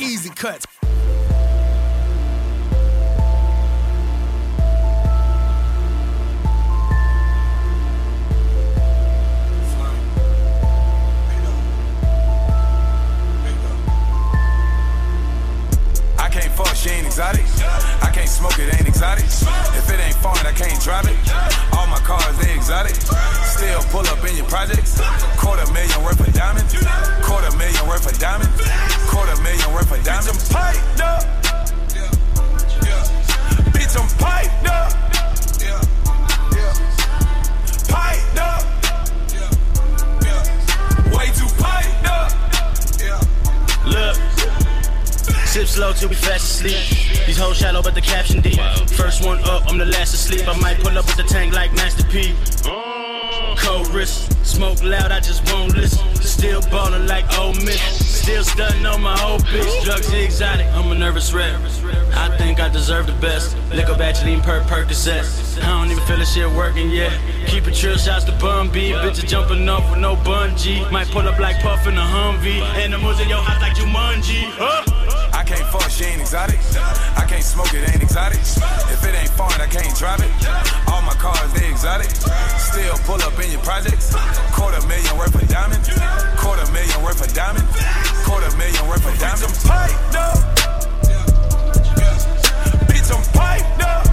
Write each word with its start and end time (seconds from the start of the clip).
EazyKutz. 0.00 0.79
She 16.74 16.90
ain't 16.90 17.06
exotic. 17.06 17.44
I 18.02 18.10
can't 18.12 18.28
smoke 18.28 18.58
it, 18.58 18.72
ain't 18.74 18.88
exotic. 18.88 19.24
If 19.24 19.90
it 19.90 20.00
ain't 20.00 20.16
foreign, 20.16 20.46
I 20.46 20.52
can't 20.52 20.80
drive 20.82 21.06
it. 21.06 21.16
All 21.76 21.86
my 21.86 21.98
cars, 22.00 22.36
they 22.38 22.54
exotic. 22.54 22.94
Still 22.94 23.82
pull 23.90 24.06
up 24.06 24.24
in 24.24 24.36
your 24.36 24.46
projects. 24.46 25.00
Quarter 25.36 25.70
million 25.72 26.02
worth 26.02 26.20
of 26.20 26.32
diamonds. 26.32 26.74
Quarter 27.22 27.56
million 27.56 27.86
worth 27.86 28.06
of 28.10 28.18
diamonds. 28.18 28.54
Quarter 29.08 29.36
million 29.42 29.72
worth 29.72 29.92
of 29.92 30.02
diamonds. 30.04 30.48
Bitch, 30.48 30.48
I'm 30.48 30.48
piped 30.50 31.00
up. 31.00 31.22
Bitch, 33.74 33.94
I'm 33.98 34.08
piped 34.18 34.66
up. 34.68 34.92
Piped 37.88 38.38
up. 38.38 38.62
Way 41.14 41.26
too 41.34 41.50
piped 41.58 42.06
up. 42.06 42.30
Look. 43.86 44.29
Sip 45.50 45.66
slow 45.66 45.92
till 45.92 46.08
we 46.08 46.14
fast 46.14 46.44
asleep. 46.44 47.26
These 47.26 47.36
hoes 47.36 47.56
shallow, 47.56 47.82
but 47.82 47.96
the 47.96 48.00
caption 48.00 48.40
deep. 48.40 48.60
First 48.90 49.26
one 49.26 49.40
up, 49.40 49.66
I'm 49.66 49.78
the 49.78 49.84
last 49.84 50.14
asleep. 50.14 50.46
I 50.46 50.56
might 50.60 50.78
pull 50.78 50.96
up 50.96 51.04
with 51.06 51.16
the 51.16 51.24
tank 51.24 51.52
like 51.52 51.72
Master 51.72 52.04
P. 52.04 52.36
Cold 53.58 53.88
wrist, 53.88 54.30
smoke 54.46 54.80
loud, 54.84 55.10
I 55.10 55.18
just 55.18 55.42
won't 55.52 55.74
listen. 55.74 56.06
Still 56.22 56.60
ballin' 56.70 57.08
like 57.08 57.26
Ole 57.36 57.54
Miss. 57.54 57.80
Still 58.22 58.44
stunting 58.44 58.86
on 58.86 59.02
my 59.02 59.20
old 59.24 59.42
bitch. 59.46 59.84
Drugs 59.84 60.12
exotic, 60.12 60.66
I'm 60.68 60.92
a 60.92 60.94
nervous 60.94 61.32
wreck. 61.32 61.52
I 62.14 62.32
think 62.38 62.60
I 62.60 62.68
deserve 62.68 63.08
the 63.08 63.14
best. 63.14 63.56
Liquor 63.72 63.96
bachelor, 63.96 64.40
per 64.42 64.62
Percocet. 64.70 65.26
I 65.64 65.66
don't 65.66 65.90
even 65.90 66.04
feel 66.04 66.18
the 66.18 66.26
shit 66.26 66.48
working 66.52 66.90
yet. 66.90 67.12
Keep 67.48 67.66
it 67.66 67.74
trill, 67.74 67.96
shots 67.96 68.22
to 68.26 68.32
Bun 68.38 68.70
B. 68.70 68.92
Bitches 68.92 69.26
jumping 69.26 69.68
off 69.68 69.90
with 69.90 69.98
no 69.98 70.14
bungee. 70.14 70.88
Might 70.92 71.08
pull 71.08 71.26
up 71.26 71.40
like 71.40 71.60
Puff 71.60 71.88
in 71.88 71.98
a 71.98 72.02
Humvee. 72.02 73.02
Moves 73.02 73.18
in 73.18 73.28
your 73.28 73.42
house 73.42 73.60
like 73.60 73.74
Jumanji. 73.74 74.44
Huh? 74.54 75.19
I 75.50 75.54
can't 75.56 75.72
fuck, 75.72 75.90
she 75.90 76.04
ain't 76.04 76.20
exotic. 76.20 76.60
I 77.18 77.26
can't 77.26 77.42
smoke 77.42 77.74
it, 77.74 77.82
ain't 77.90 78.00
exotic. 78.00 78.38
If 78.38 79.02
it 79.02 79.14
ain't 79.18 79.30
foreign, 79.30 79.60
I 79.60 79.66
can't 79.66 79.90
drive 79.98 80.20
it. 80.22 80.30
All 80.86 81.02
my 81.02 81.14
cars, 81.14 81.52
they 81.54 81.68
exotic. 81.68 82.06
Still 82.06 82.94
pull 83.02 83.20
up 83.20 83.36
in 83.42 83.50
your 83.50 83.60
projects. 83.62 84.14
Quarter 84.54 84.86
million 84.86 85.18
worth 85.18 85.34
of 85.34 85.48
diamonds. 85.48 85.90
Quarter 86.38 86.70
million 86.70 87.02
worth 87.02 87.26
of 87.26 87.34
diamonds. 87.34 87.66
Quarter 88.22 88.56
million 88.56 88.86
worth 88.86 89.02
of 89.02 89.18
diamonds. 89.18 89.42
I'm 89.42 89.90
piped 89.90 90.14
up. 90.14 90.38
Bitch, 92.86 93.10
I'm 93.10 93.24
piped 93.34 93.82
up. 93.82 94.09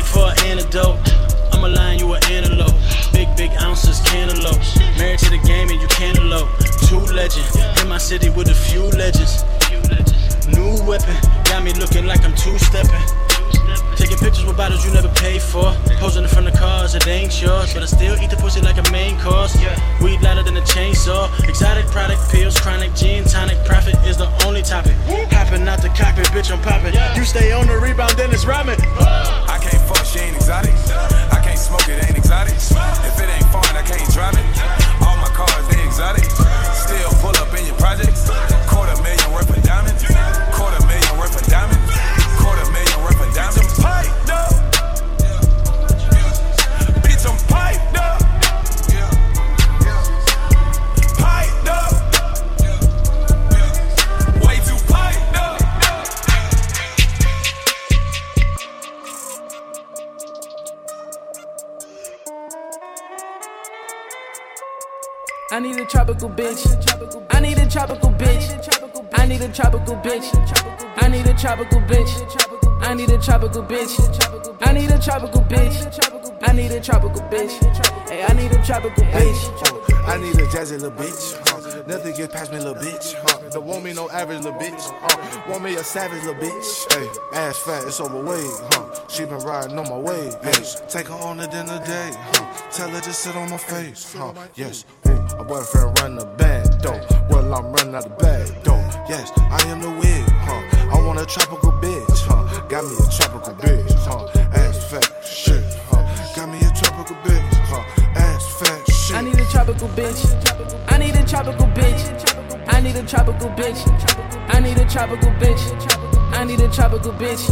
Sick 0.00 0.12
for 0.12 0.30
an 0.30 0.58
antidote. 0.58 0.98
I'm 1.52 1.64
a 1.64 1.68
lion, 1.68 1.98
you 1.98 2.12
an 2.12 2.22
antelope. 2.30 2.74
Big, 3.12 3.28
big 3.36 3.50
ounces, 3.60 4.00
cantaloupe. 4.00 4.60
Married 4.98 5.18
to 5.20 5.30
the 5.30 5.38
game 5.38 5.68
and 5.68 5.80
you 5.80 5.88
cantaloupe. 5.88 6.48
Two 6.88 7.00
legend. 7.14 7.46
In 7.80 7.88
my 7.88 7.98
city 7.98 8.30
with 8.30 8.48
a 8.48 8.54
few 8.54 8.84
legends. 8.90 9.44
New 10.48 10.82
weapon. 10.86 11.16
Got 11.44 11.64
me 11.64 11.72
looking 11.74 12.06
like 12.06 12.24
I'm 12.24 12.34
two 12.34 12.58
stepping. 12.58 13.89
Taking 14.10 14.26
pictures 14.26 14.44
with 14.44 14.56
bottles 14.56 14.84
you 14.84 14.92
never 14.92 15.08
paid 15.22 15.40
for. 15.40 15.70
Posing 16.02 16.24
in 16.24 16.28
front 16.28 16.48
of 16.48 16.54
cars, 16.54 16.96
it 16.96 17.06
ain't 17.06 17.30
yours. 17.40 17.72
But 17.72 17.84
I 17.84 17.86
still 17.86 18.18
eat 18.18 18.30
the 18.30 18.36
pussy 18.36 18.60
like 18.60 18.74
a 18.74 18.90
main 18.90 19.14
course. 19.20 19.54
Weed 20.02 20.20
louder 20.20 20.42
than 20.42 20.56
a 20.56 20.66
chainsaw. 20.66 21.30
Exotic 21.48 21.86
product, 21.94 22.18
pills, 22.28 22.58
chronic, 22.58 22.92
gin, 22.96 23.22
tonic. 23.22 23.64
Profit 23.64 23.94
is 24.02 24.16
the 24.16 24.26
only 24.44 24.62
topic. 24.62 24.96
Hopping 25.30 25.62
out 25.68 25.80
the 25.80 25.90
cockpit, 25.94 26.26
bitch, 26.34 26.50
I'm 26.50 26.58
popping. 26.58 26.92
You 27.14 27.22
stay 27.22 27.52
on 27.52 27.68
the 27.68 27.78
rebound, 27.78 28.18
then 28.18 28.32
it's 28.32 28.44
robbing. 28.44 28.80
I 28.98 29.62
can't 29.62 29.82
fuck, 29.86 30.04
she 30.04 30.18
ain't 30.18 30.34
exotic. 30.34 30.74
I 31.30 31.38
can't 31.44 31.58
smoke 31.58 31.86
it, 31.86 32.02
ain't 32.02 32.18
exotic. 32.18 32.54
If 32.58 33.14
it 33.14 33.30
ain't 33.30 33.46
foreign, 33.54 33.78
I 33.78 33.86
can't 33.86 34.10
drive 34.10 34.34
it. 34.34 34.42
All 35.06 35.22
my 35.22 35.30
cars, 35.30 35.68
they 35.70 35.78
exotic. 35.86 36.26
Still 36.74 37.14
pull 37.22 37.39
I 65.52 65.58
need 65.58 65.76
a 65.80 65.84
tropical 65.84 66.30
bitch. 66.30 66.62
I 67.30 67.40
need 67.40 67.58
a 67.58 67.68
tropical 67.68 68.10
bitch. 68.10 69.18
I 69.18 69.26
need 69.26 69.40
a 69.40 69.48
tropical 69.48 69.96
bitch. 69.96 71.02
I 71.02 71.08
need 71.08 71.26
a 71.26 71.34
tropical 71.34 71.80
bitch. 71.80 72.80
I 72.82 72.94
need 72.94 73.10
a 73.10 73.18
tropical 73.18 73.62
bitch. 73.64 74.58
I 74.62 74.72
need 74.72 74.90
a 74.90 74.98
tropical 75.00 75.42
bitch. 75.42 76.38
I 76.46 76.52
need 76.52 76.70
a 76.70 76.80
tropical 76.80 77.22
bitch. 77.22 78.08
Hey, 78.08 78.22
I 78.22 78.32
need 78.34 78.52
a 78.52 78.64
tropical 78.64 79.02
bitch. 79.02 79.90
I 80.06 80.18
need 80.18 80.34
a 80.36 80.46
jazzy 80.46 80.80
little 80.80 80.92
bitch. 80.92 81.86
Nothing 81.86 82.14
gets 82.14 82.32
past 82.32 82.52
me, 82.52 82.58
little 82.58 82.74
bitch. 82.74 83.14
Huh? 83.14 83.50
Don't 83.50 83.64
want 83.66 83.84
me 83.84 83.92
no 83.92 84.08
average 84.10 84.44
little 84.44 84.58
bitch. 84.58 85.48
Want 85.48 85.64
me 85.64 85.74
a 85.74 85.82
savage 85.82 86.22
little 86.24 86.40
bitch. 86.40 86.92
Hey, 86.92 87.08
ass 87.38 87.58
fat, 87.58 87.84
it's 87.86 88.00
overweight. 88.00 88.46
Huh? 88.70 89.08
She 89.08 89.24
been 89.24 89.38
riding 89.38 89.78
on 89.78 89.88
my 89.88 89.98
way. 89.98 90.30
Hey, 90.42 90.62
take 90.88 91.08
her 91.08 91.14
on 91.14 91.40
a 91.40 91.48
dinner 91.48 91.78
date. 91.84 92.14
Huh? 92.16 92.70
Tell 92.70 92.88
her 92.90 93.00
to 93.00 93.12
sit 93.12 93.34
on 93.34 93.50
my 93.50 93.56
face. 93.56 94.14
Huh? 94.14 94.32
Yes, 94.54 94.84
a 95.40 95.44
boyfriend 95.44 95.98
run 96.00 96.14
the 96.16 96.26
band. 96.36 96.68
Though, 96.82 97.00
well 97.30 97.54
I'm 97.54 97.72
running 97.72 97.94
out 97.94 98.04
the 98.04 98.10
bag. 98.10 98.46
Though, 98.62 98.84
yes, 99.08 99.32
I 99.36 99.62
am 99.68 99.80
the 99.80 99.90
wig. 99.90 100.24
Huh? 100.44 100.92
I 100.92 101.06
want 101.06 101.18
a 101.18 101.26
tropical 101.26 101.72
bitch. 101.72 102.20
Huh? 102.28 102.60
Got 102.68 102.84
me 102.84 102.94
a 103.00 103.08
tropical 103.10 103.54
bitch. 103.54 103.92
Huh? 104.04 104.26
Ass 104.52 104.90
fat, 104.90 105.08
shit. 105.24 105.64
Huh? 105.88 106.04
Got 106.36 106.48
me 106.50 106.58
a 106.58 106.70
tropical 106.76 107.16
bitch. 107.24 107.52
Huh? 107.72 107.84
Ass 108.16 108.60
fat, 108.60 108.80
shit. 108.92 109.16
I 109.16 109.22
need 109.22 109.38
a 109.38 109.46
tropical 109.46 109.88
bitch. 109.88 110.20
I 110.92 110.98
need 110.98 111.16
a 111.16 111.24
tropical 111.26 111.66
bitch. 111.68 112.02
I 112.68 112.80
need 112.80 112.96
a 112.96 113.06
tropical 113.06 113.48
bitch. 113.50 113.80
I 114.54 114.60
need 114.60 114.76
a 114.76 114.86
tropical 114.88 115.30
bitch. 115.40 115.62
I 116.34 116.44
need 116.44 116.60
a 116.60 116.68
tropical 116.68 117.12
bitch. 117.12 117.44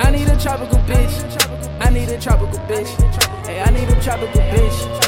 I 0.00 0.10
need 0.10 0.28
a 0.28 0.40
tropical 0.40 0.78
bitch. 0.80 1.80
I 1.80 1.90
need 1.90 2.08
a 2.08 2.20
tropical 2.20 2.58
bitch. 2.60 2.88
Hey, 3.46 3.60
I 3.60 3.70
need 3.70 3.88
a 3.88 4.00
tropical 4.02 4.40
bitch. 4.40 5.07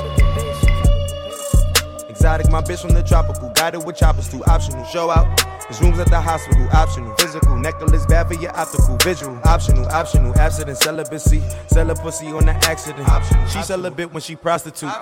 Exotic, 2.20 2.50
my 2.50 2.60
bitch 2.60 2.82
from 2.82 2.90
the 2.90 3.02
tropical. 3.02 3.48
Got 3.48 3.72
it 3.72 3.82
with 3.82 3.96
choppers 3.96 4.28
through 4.28 4.44
optional. 4.44 4.84
Show 4.84 5.08
out. 5.08 5.26
There's 5.62 5.80
rooms 5.80 5.98
at 5.98 6.10
the 6.10 6.20
hospital. 6.20 6.68
Optional. 6.70 7.16
Physical. 7.16 7.56
Necklace 7.56 8.04
bad 8.04 8.28
for 8.28 8.34
your 8.34 8.54
optical. 8.54 8.98
Visual. 8.98 9.40
Optional. 9.44 9.86
Optional. 9.86 10.38
Abstinent. 10.38 10.76
Celibacy. 10.76 11.42
Sell 11.68 11.88
a 11.88 11.94
pussy 11.94 12.26
on 12.26 12.44
the 12.44 12.52
accident. 12.68 13.08
Optional. 13.08 13.46
She 13.46 13.62
celibate 13.62 14.12
when 14.12 14.20
she 14.20 14.36
prostitute. 14.36 14.92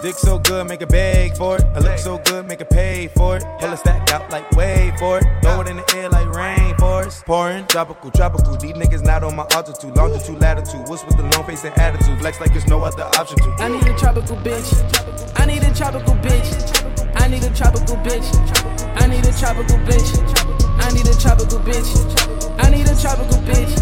Dick 0.00 0.14
so 0.14 0.38
good, 0.38 0.66
make 0.66 0.80
a 0.80 0.86
beg 0.86 1.36
for 1.36 1.56
it. 1.56 1.64
I 1.74 1.80
look 1.80 1.98
so 1.98 2.16
good, 2.24 2.46
make 2.48 2.62
a 2.62 2.64
pay 2.64 3.08
for 3.14 3.36
it. 3.36 3.42
Hella 3.60 3.76
stacked 3.76 4.10
out 4.10 4.30
like 4.30 4.50
wave 4.52 4.94
for 4.98 5.18
it. 5.18 5.24
Throw 5.42 5.60
it 5.60 5.68
in 5.68 5.76
the 5.76 5.94
air 5.94 6.08
like 6.08 6.34
rain 6.34 6.69
forest. 7.10 7.26
Pouring, 7.26 7.66
tropical, 7.66 8.10
tropical. 8.10 8.56
These 8.56 8.72
niggas 8.72 9.02
not 9.02 9.22
on 9.24 9.36
my 9.36 9.46
altitude. 9.50 9.96
Longitude, 9.96 10.40
latitude. 10.40 10.88
What's 10.88 11.04
with 11.04 11.16
the 11.16 11.22
long 11.34 11.46
face 11.46 11.64
and 11.64 11.76
attitude? 11.78 12.18
Flex 12.20 12.40
like 12.40 12.52
there's 12.52 12.66
no 12.66 12.82
other 12.82 13.04
option 13.04 13.38
to. 13.38 13.50
I 13.58 13.68
need 13.68 13.86
a 13.86 13.96
tropical 13.98 14.36
bitch. 14.36 14.70
I 15.36 15.46
need 15.46 15.62
a 15.62 15.74
tropical 15.74 16.14
bitch. 16.16 16.48
I 17.16 17.28
need 17.28 17.44
a 17.44 17.50
tropical 17.54 17.96
bitch. 17.96 18.26
I 19.00 19.06
need 19.06 19.26
a 19.26 19.32
tropical 19.32 19.78
bitch. 19.86 20.08
I 20.80 20.90
need 20.92 21.06
a 21.06 21.14
tropical 21.18 21.58
bitch. 21.60 21.88
I 22.58 22.70
need 22.70 22.88
a 22.88 22.96
tropical 23.00 23.38
bitch. 23.46 23.72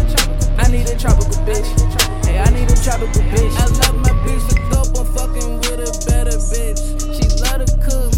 I 0.57 0.71
need 0.71 0.89
a 0.89 0.97
tropical 0.97 1.39
bitch. 1.45 2.25
Hey, 2.25 2.39
I 2.39 2.49
need 2.51 2.69
a 2.69 2.75
tropical 2.83 3.21
bitch. 3.33 3.53
I 3.57 3.65
love 3.79 3.95
my 4.03 4.13
bitch 4.25 4.45
to 4.49 4.55
dope. 4.69 4.97
I'm 4.97 5.05
fucking 5.13 5.57
with 5.57 5.87
a 5.87 5.91
better 6.09 6.37
bitch. 6.37 6.79
She 7.15 7.25
love 7.41 7.65
to 7.65 7.77
cook 7.77 8.08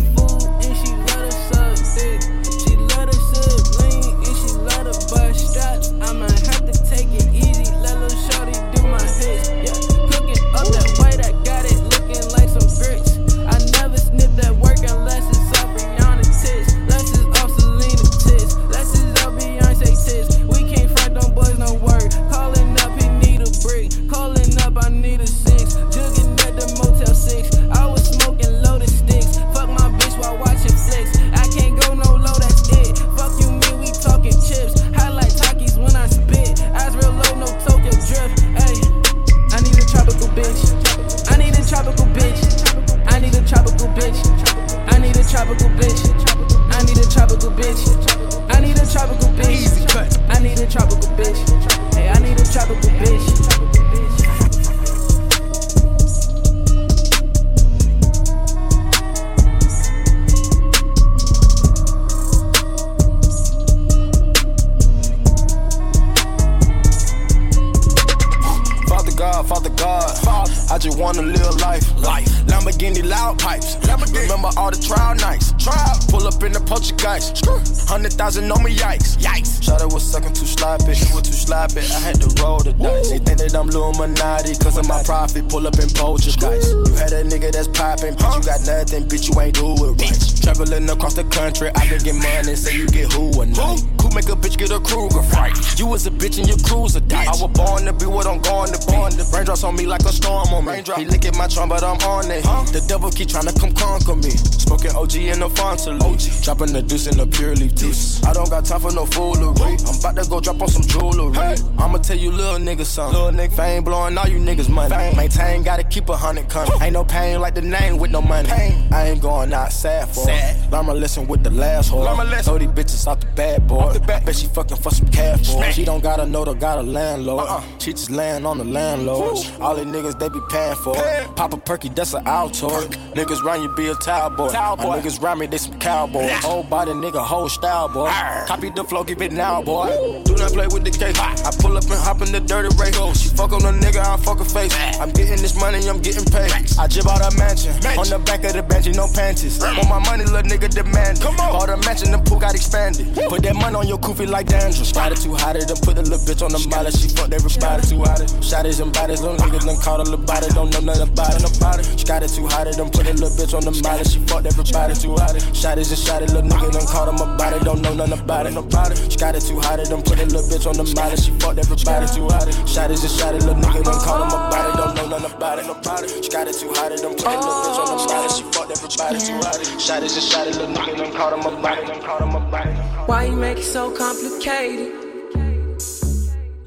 Hundred 77.92 78.14
thousand 78.14 78.50
on 78.50 78.64
me, 78.64 78.74
yikes. 78.74 79.18
Yikes. 79.18 79.62
Shot 79.62 79.84
was 79.92 80.10
sucking 80.10 80.32
too 80.32 80.46
sloppy. 80.46 80.94
She 80.94 81.14
was 81.14 81.24
too 81.24 81.34
sloppy. 81.34 81.82
I 81.82 82.00
had 82.00 82.22
to 82.22 82.42
roll 82.42 82.60
the 82.60 82.72
dice. 82.72 83.10
They 83.10 83.18
think 83.18 83.40
that 83.40 83.54
I'm 83.54 83.68
Illuminati. 83.68 84.56
Cause 84.56 84.78
of 84.78 84.88
my 84.88 85.04
profit. 85.04 85.50
Pull 85.50 85.68
up 85.68 85.78
in 85.78 85.90
poacher 85.90 86.32
guys. 86.40 86.72
You 86.72 86.96
had 86.96 87.12
a 87.12 87.26
nigga 87.26 87.52
that's 87.52 87.68
popping. 87.68 88.16
Bitch, 88.16 88.38
you 88.38 88.44
got 88.48 88.62
nothing. 88.64 89.04
Bitch, 89.12 89.28
you 89.28 89.42
ain't 89.42 89.56
do 89.56 89.76
it 89.76 90.02
right. 90.02 90.41
Traveling 90.42 90.90
across 90.90 91.14
the 91.14 91.24
country. 91.26 91.70
I 91.76 91.86
can 91.88 92.00
get 92.04 92.16
money. 92.16 92.56
Say 92.56 92.76
you 92.76 92.88
get 92.88 93.14
who 93.14 93.32
or 93.40 93.46
not. 93.46 93.80
Who 94.02 94.10
make 94.16 94.30
a 94.30 94.36
bitch 94.36 94.58
get 94.58 94.72
a 94.72 94.80
Kruger 94.80 95.22
fight? 95.24 95.56
You 95.80 95.88
was 95.88 96.08
a 96.08 96.12
bitch 96.12 96.40
and 96.40 96.48
your 96.48 96.58
crew's 96.60 96.96
a 96.96 97.02
died. 97.02 97.28
I 97.28 97.32
was 97.32 97.52
born 97.54 97.86
to 97.86 97.94
be 97.94 98.06
what 98.06 98.26
I'm 98.26 98.42
going 98.42 98.72
to 98.74 98.80
be. 98.88 99.24
Raindrops 99.34 99.64
on 99.64 99.76
me 99.76 99.86
like 99.86 100.02
a 100.02 100.12
storm 100.12 100.50
on 100.54 100.66
me. 100.66 100.84
He 100.98 101.06
licking 101.06 101.38
my 101.38 101.48
trunk, 101.48 101.70
but 101.70 101.84
I'm 101.84 101.98
on 102.08 102.30
it. 102.32 102.44
Huh? 102.44 102.64
The 102.72 102.84
devil 102.88 103.12
keep 103.12 103.30
trying 103.30 103.48
to 103.48 103.54
come 103.60 103.74
conquer 103.74 104.16
me. 104.16 104.32
Smoking 104.32 104.96
OG 104.96 105.16
in 105.16 105.40
the 105.40 105.50
Fontaine. 105.50 106.00
Dropping 106.42 106.74
the 106.74 106.82
deuce 106.82 107.08
in 107.08 107.18
the 107.18 107.28
pure 107.28 107.56
leaf 107.56 107.76
juice. 107.76 108.24
I 108.24 108.34
don't 108.34 108.50
got 108.50 108.66
time 108.66 108.82
for 108.82 108.92
no 108.92 109.06
foolery. 109.06 109.78
I'm 109.86 110.00
about 110.00 110.16
to 110.18 110.30
go 110.30 110.40
drop 110.40 110.62
on 110.62 110.68
some 110.68 110.84
jewelry. 110.84 111.38
I'ma 111.78 111.98
tell 112.00 112.18
you 112.18 112.32
little 112.32 112.60
niggas 112.60 112.86
something. 112.86 113.20
Little 113.20 113.38
nigga 113.40 113.56
fame 113.56 113.84
blowing 113.84 114.18
all 114.18 114.28
you 114.28 114.40
niggas 114.40 114.70
money. 114.70 114.94
Fame. 114.96 115.16
Maintain, 115.18 115.64
gotta 115.64 115.84
keep 115.84 116.10
a 116.10 116.18
hundred 116.18 116.50
coming. 116.50 116.74
Ain't 116.82 116.94
no 116.94 117.04
pain 117.04 117.40
like 117.40 117.54
the 117.54 117.62
name 117.62 117.98
with 117.98 118.12
no 118.12 118.22
money. 118.22 118.50
Pain. 118.50 118.88
I 118.92 119.10
ain't 119.10 119.22
going 119.22 119.54
out 119.54 119.72
sad 119.72 120.10
for 120.10 120.31
it. 120.32 120.72
Learn 120.72 120.86
my 120.86 120.94
lesson 120.94 121.28
with 121.28 121.44
the 121.44 121.50
last 121.50 121.92
whore. 121.92 122.44
Throw 122.44 122.58
these 122.58 122.70
bitches 122.70 123.08
off 123.08 123.20
the 123.20 123.26
bad 123.28 123.68
boy. 123.68 123.90
I 123.90 124.00
bet 124.00 124.36
she 124.36 124.48
fucking 124.48 124.78
for 124.78 124.92
some 124.92 125.08
cash 125.08 125.50
it. 125.50 125.74
She 125.74 125.84
don't 125.84 126.02
got 126.02 126.20
a 126.20 126.26
note 126.26 126.48
or 126.48 126.56
got 126.56 126.80
a 126.80 126.84
landlord. 126.84 127.46
Uh-uh. 127.48 127.62
She 127.80 127.92
just 127.92 128.10
laying 128.10 128.46
on 128.46 128.58
the 128.58 128.64
landlord. 128.64 129.38
All 129.60 129.76
the 129.76 129.84
niggas 129.84 130.18
they 130.20 130.30
be 130.30 130.40
paying 130.50 130.76
for. 130.76 130.94
Pay. 130.94 131.28
Pop 131.36 131.54
a 131.54 131.58
perky, 131.58 131.90
that's 131.90 132.14
an 132.14 132.24
Altoid. 132.26 132.88
Niggas 133.14 133.44
run 133.44 133.62
you 133.62 133.70
be 133.76 133.88
a 133.88 133.96
towel 133.96 134.30
boy. 134.30 134.50
Towel 134.50 134.78
boy. 134.78 134.84
My 134.84 135.00
niggas 135.00 135.22
run 135.22 135.40
me, 135.40 135.48
they 135.48 135.58
some 135.58 135.78
cowboys. 135.80 136.26
Yeah. 136.26 136.42
Whole 136.42 136.64
body 136.64 136.92
nigga, 136.92 137.24
whole 137.24 137.50
style 137.50 137.90
boy. 137.90 138.08
Arr. 138.08 138.46
Copy 138.48 138.70
the 138.70 138.84
flow, 138.84 139.04
give 139.04 139.22
it 139.22 139.32
now 139.32 139.62
boy. 139.62 139.90
Do 140.24 140.36
not 140.36 140.52
play 140.52 140.68
with 140.68 140.84
the 140.84 140.92
cake. 140.92 141.18
I 141.20 141.52
pull 141.60 141.78
up 141.78 141.84
and 141.84 141.94
hop 141.94 142.22
in 142.22 142.32
the 142.32 142.40
dirty 142.40 142.70
race. 142.78 142.96
She 143.22 143.30
fuck 143.30 143.52
on 143.54 143.64
a 143.64 143.72
nigga, 143.78 144.00
I 144.00 144.18
fuck 144.18 144.40
her 144.40 144.46
face. 144.46 144.74
I'm 145.00 145.12
getting 145.12 145.42
this 145.42 145.60
money, 145.60 145.88
I'm 145.88 146.02
getting 146.02 146.26
paid. 146.26 146.52
I 146.80 146.88
jib 146.88 147.08
out 147.08 147.22
a 147.22 147.36
mansion. 147.38 147.74
On 147.98 148.08
the 148.08 148.20
back 148.26 148.44
of 148.44 148.54
the 148.54 148.64
bench, 148.64 148.88
no 148.96 149.08
panties. 149.14 149.60
Want 149.60 149.90
my 149.90 150.00
money, 150.00 150.21
little 150.26 150.44
nigga 150.44 150.70
demand. 150.70 151.22
Come 151.22 151.40
on. 151.40 151.52
Bought 151.54 151.70
a 151.70 151.78
mansion, 151.86 152.12
the 152.12 152.20
pool 152.20 152.40
got 152.40 152.54
expanded. 152.54 153.08
Put 153.30 153.44
that 153.44 153.56
money 153.56 153.76
on 153.76 153.88
your 153.88 153.98
koofy 153.98 154.28
like 154.28 154.48
dandruff. 154.48 154.82
It 154.82 155.18
too 155.18 155.34
hot, 155.34 155.56
it 155.56 155.68
put 155.82 155.98
a 155.98 156.02
little 156.02 156.22
bitch 156.22 156.42
on 156.42 156.52
the 156.52 156.62
molly. 156.70 156.92
She 156.92 157.10
fucked 157.10 157.34
everybody 157.34 157.82
too 157.88 158.00
hot. 158.04 158.22
Shotties 158.42 158.82
and 158.82 158.94
bodies, 158.94 159.22
little 159.22 159.38
niggas 159.38 159.66
done 159.66 159.78
caught 159.82 160.00
a 160.00 160.04
little 160.04 160.22
body. 160.22 160.48
Don't 160.54 160.70
know 160.72 160.80
nothing 160.80 161.10
about 161.10 161.36
it. 161.36 161.44
About 161.44 161.80
it. 161.80 161.86
She 162.00 162.06
got 162.06 162.24
it 162.24 162.30
too 162.30 162.48
hot, 162.48 162.68
it 162.68 162.78
done 162.78 162.90
put 162.92 163.08
a 163.08 163.14
little 163.14 163.34
bitch 163.34 163.54
on 163.54 163.64
the 163.66 163.74
molly. 163.82 164.04
She 164.06 164.20
fucked 164.28 164.46
everybody 164.46 164.96
too 164.96 165.16
hot. 165.18 165.36
Shotties 165.56 165.92
and 165.92 166.02
shotty, 166.02 166.28
little 166.30 166.48
nigga 166.48 166.72
done 166.72 166.88
caught 166.88 167.10
him 167.10 167.20
about 167.22 167.54
it. 167.54 167.64
Don't 167.64 167.82
know 167.82 167.94
nothing 167.94 168.20
about 168.20 168.46
it. 168.46 168.56
About 168.56 168.92
it. 168.92 168.98
She 169.12 169.18
got 169.18 169.36
it 169.36 169.42
too 169.42 169.60
hot, 169.60 169.80
it 169.80 169.90
done 169.90 170.02
put 170.02 170.20
a 170.20 170.26
little 170.26 170.44
bitch 170.46 170.66
on 170.68 170.76
the 170.78 170.86
molly. 170.96 171.18
She 171.18 171.32
fucked 171.42 171.60
everybody 171.60 172.08
too 172.12 172.28
hot. 172.30 172.48
Shotties 172.70 173.02
and 173.02 173.14
shotty, 173.16 173.40
little 173.42 173.58
nigga 173.58 173.82
done 173.84 174.00
caught 174.04 174.22
him 174.22 174.32
about 174.32 174.70
it. 174.70 174.78
Don't 174.78 174.96
know 174.96 175.06
nothing 175.08 175.32
about 175.32 175.60
it. 175.60 175.66
About 175.72 176.04
it. 176.04 176.10
She 176.24 176.30
got 176.30 176.48
it 176.48 176.56
too 176.56 176.70
hot, 176.76 176.92
it 176.92 177.02
done 177.02 177.16
put 177.16 177.28
a 177.28 177.36
little 177.36 177.58
bitch 177.64 177.80
on 177.80 177.88
the 177.90 177.98
molly. 178.08 178.30
She 178.32 178.44
fucked 178.52 178.72
everybody 178.72 179.18
too 179.20 179.40
hot. 179.42 179.60
Shotties 179.82 180.11
little 180.16 180.68
nigga 180.68 180.98
done 180.98 181.14
caught 181.14 181.34
him. 181.34 181.42
Done 181.42 182.02
caught 182.02 182.22
him 182.22 182.36
it. 182.36 183.08
Why 183.08 183.26
you 183.26 183.36
make 183.36 183.60
it 183.60 183.64
so 183.64 183.92
complicated? 183.92 184.94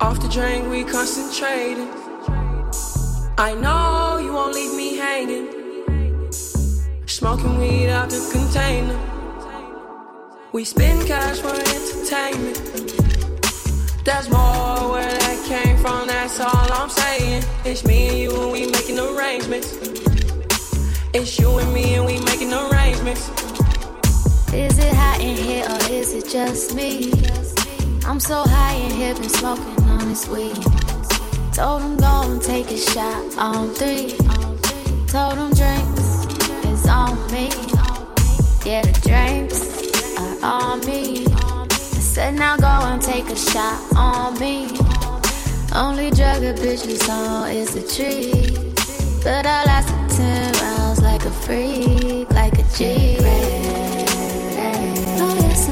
Off 0.01 0.21
the 0.21 0.29
drain, 0.29 0.71
we 0.71 0.83
concentrating. 0.85 1.89
I 3.37 3.55
know 3.55 4.19
you 4.19 4.33
won't 4.33 4.55
leave 4.55 4.75
me 4.75 4.97
hanging. 4.97 6.33
Smoking 7.07 7.59
weed 7.59 7.91
out 7.91 8.09
the 8.09 8.21
container. 8.33 8.99
We 10.53 10.65
spend 10.65 11.07
cash 11.07 11.41
for 11.41 11.55
entertainment. 11.55 12.57
There's 14.05 14.31
more 14.31 14.93
where 14.93 15.19
that 15.19 15.45
came 15.47 15.77
from, 15.79 16.07
that's 16.07 16.41
all 16.41 16.73
I'm 16.73 16.89
saying. 16.89 17.45
It's 17.65 17.85
me 17.85 18.09
and 18.09 18.19
you 18.19 18.43
and 18.43 18.53
we 18.53 18.67
making 18.71 18.99
arrangements. 18.99 20.04
It's 21.17 21.39
you 21.39 21.59
and 21.59 21.73
me 21.73 21.95
and 21.95 22.07
we 22.07 22.19
making 22.25 22.53
arrangements. 22.53 23.29
Is 24.53 24.77
it 24.81 24.93
hot 24.93 25.21
in 25.21 25.37
here 25.37 25.65
or 25.65 25.79
is 25.89 26.13
it 26.13 26.29
just 26.29 26.75
me? 26.75 27.13
I'm 28.05 28.19
so 28.19 28.43
high 28.45 28.75
in 28.75 28.91
here, 28.91 29.15
been 29.15 29.29
smoking 29.29 29.85
on 29.85 30.09
this 30.09 30.27
weed. 30.27 30.57
Told 31.53 31.83
him 31.83 31.97
go 31.99 32.23
and 32.29 32.43
take 32.43 32.69
a 32.73 32.77
shot 32.77 33.39
on 33.39 33.73
three. 33.75 34.17
Told 35.07 35.39
him 35.39 35.55
drinks 35.55 36.27
is 36.67 36.89
on 36.89 37.15
me. 37.31 37.47
Yeah, 38.67 38.83
the 38.83 38.99
drinks 39.07 40.19
are 40.19 40.45
on 40.45 40.81
me. 40.81 41.27
I 41.31 41.69
said 41.71 42.35
now 42.35 42.57
go 42.57 42.67
and 42.67 43.01
take 43.01 43.29
a 43.29 43.37
shot 43.37 43.81
on 43.95 44.37
me. 44.41 44.67
Only 45.77 46.11
drug 46.11 46.43
a 46.43 46.55
bitch 46.55 46.89
is 46.89 47.09
on 47.09 47.51
is 47.53 47.73
the 47.73 47.87
tree. 47.87 48.73
But 49.23 49.47
I 49.47 49.65
lasted 49.65 49.95
10 49.95 49.95
rounds 49.95 50.04
like 51.25 51.33
a 51.33 51.37
freak, 51.37 52.31
like 52.33 52.59
a 52.59 52.63
G. 52.77 53.17
Oh, 55.19 55.64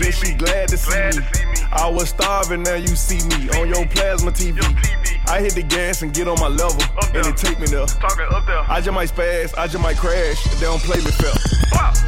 yeah, 0.00 0.10
she 0.10 0.34
glad 0.34 0.68
to 0.68 0.76
see 0.76 1.18
me. 1.18 1.26
I 1.72 1.88
was 1.88 2.08
starving, 2.08 2.62
now 2.62 2.74
you 2.74 2.88
see 2.88 3.20
me 3.28 3.48
on 3.60 3.68
your 3.68 3.86
plasma 3.86 4.32
TV. 4.32 4.58
I 5.28 5.40
hit 5.40 5.54
the 5.54 5.62
gas 5.62 6.02
and 6.02 6.12
get 6.12 6.26
on 6.26 6.38
my 6.40 6.48
level, 6.48 6.82
and 7.14 7.26
it 7.26 7.36
take 7.36 7.60
me 7.60 7.66
there. 7.66 7.86
I 8.68 8.80
just 8.80 8.92
might 8.92 9.10
spaz, 9.10 9.56
I 9.56 9.66
just 9.66 9.82
might 9.82 9.96
crash, 9.96 10.42
they 10.44 10.66
don't 10.66 10.82
play 10.82 10.98
me 10.98 11.10
fair. 11.12 11.32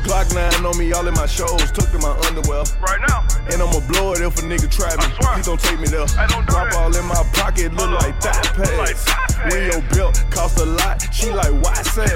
Glock 0.03 0.35
9 0.35 0.67
on 0.67 0.79
me 0.79 0.93
all 0.93 1.07
in 1.07 1.15
my 1.15 1.27
shows, 1.27 1.71
took 1.71 1.93
in 1.95 2.01
my 2.01 2.11
underwear. 2.27 2.65
Right 2.81 3.01
now. 3.09 3.25
And 3.53 3.63
I'ma 3.63 3.81
blow 3.87 4.13
it 4.13 4.21
if 4.21 4.39
a 4.39 4.43
nigga 4.43 4.71
try 4.71 4.91
me. 4.97 5.05
Please 5.35 5.47
don't 5.47 5.61
take 5.61 5.79
me 5.79 5.87
there. 5.87 6.07
Drop 6.47 6.75
all 6.75 6.95
in 6.95 7.05
my 7.07 7.23
pocket, 7.33 7.73
look 7.75 7.91
like 8.03 8.21
that 8.21 8.53
pass. 8.55 9.07
When 9.51 9.71
your 9.71 9.83
belt 9.91 10.23
cost 10.31 10.59
a 10.59 10.65
lot, 10.65 11.03
she 11.13 11.31
like, 11.31 11.53
why 11.63 11.75
sad? 11.83 12.11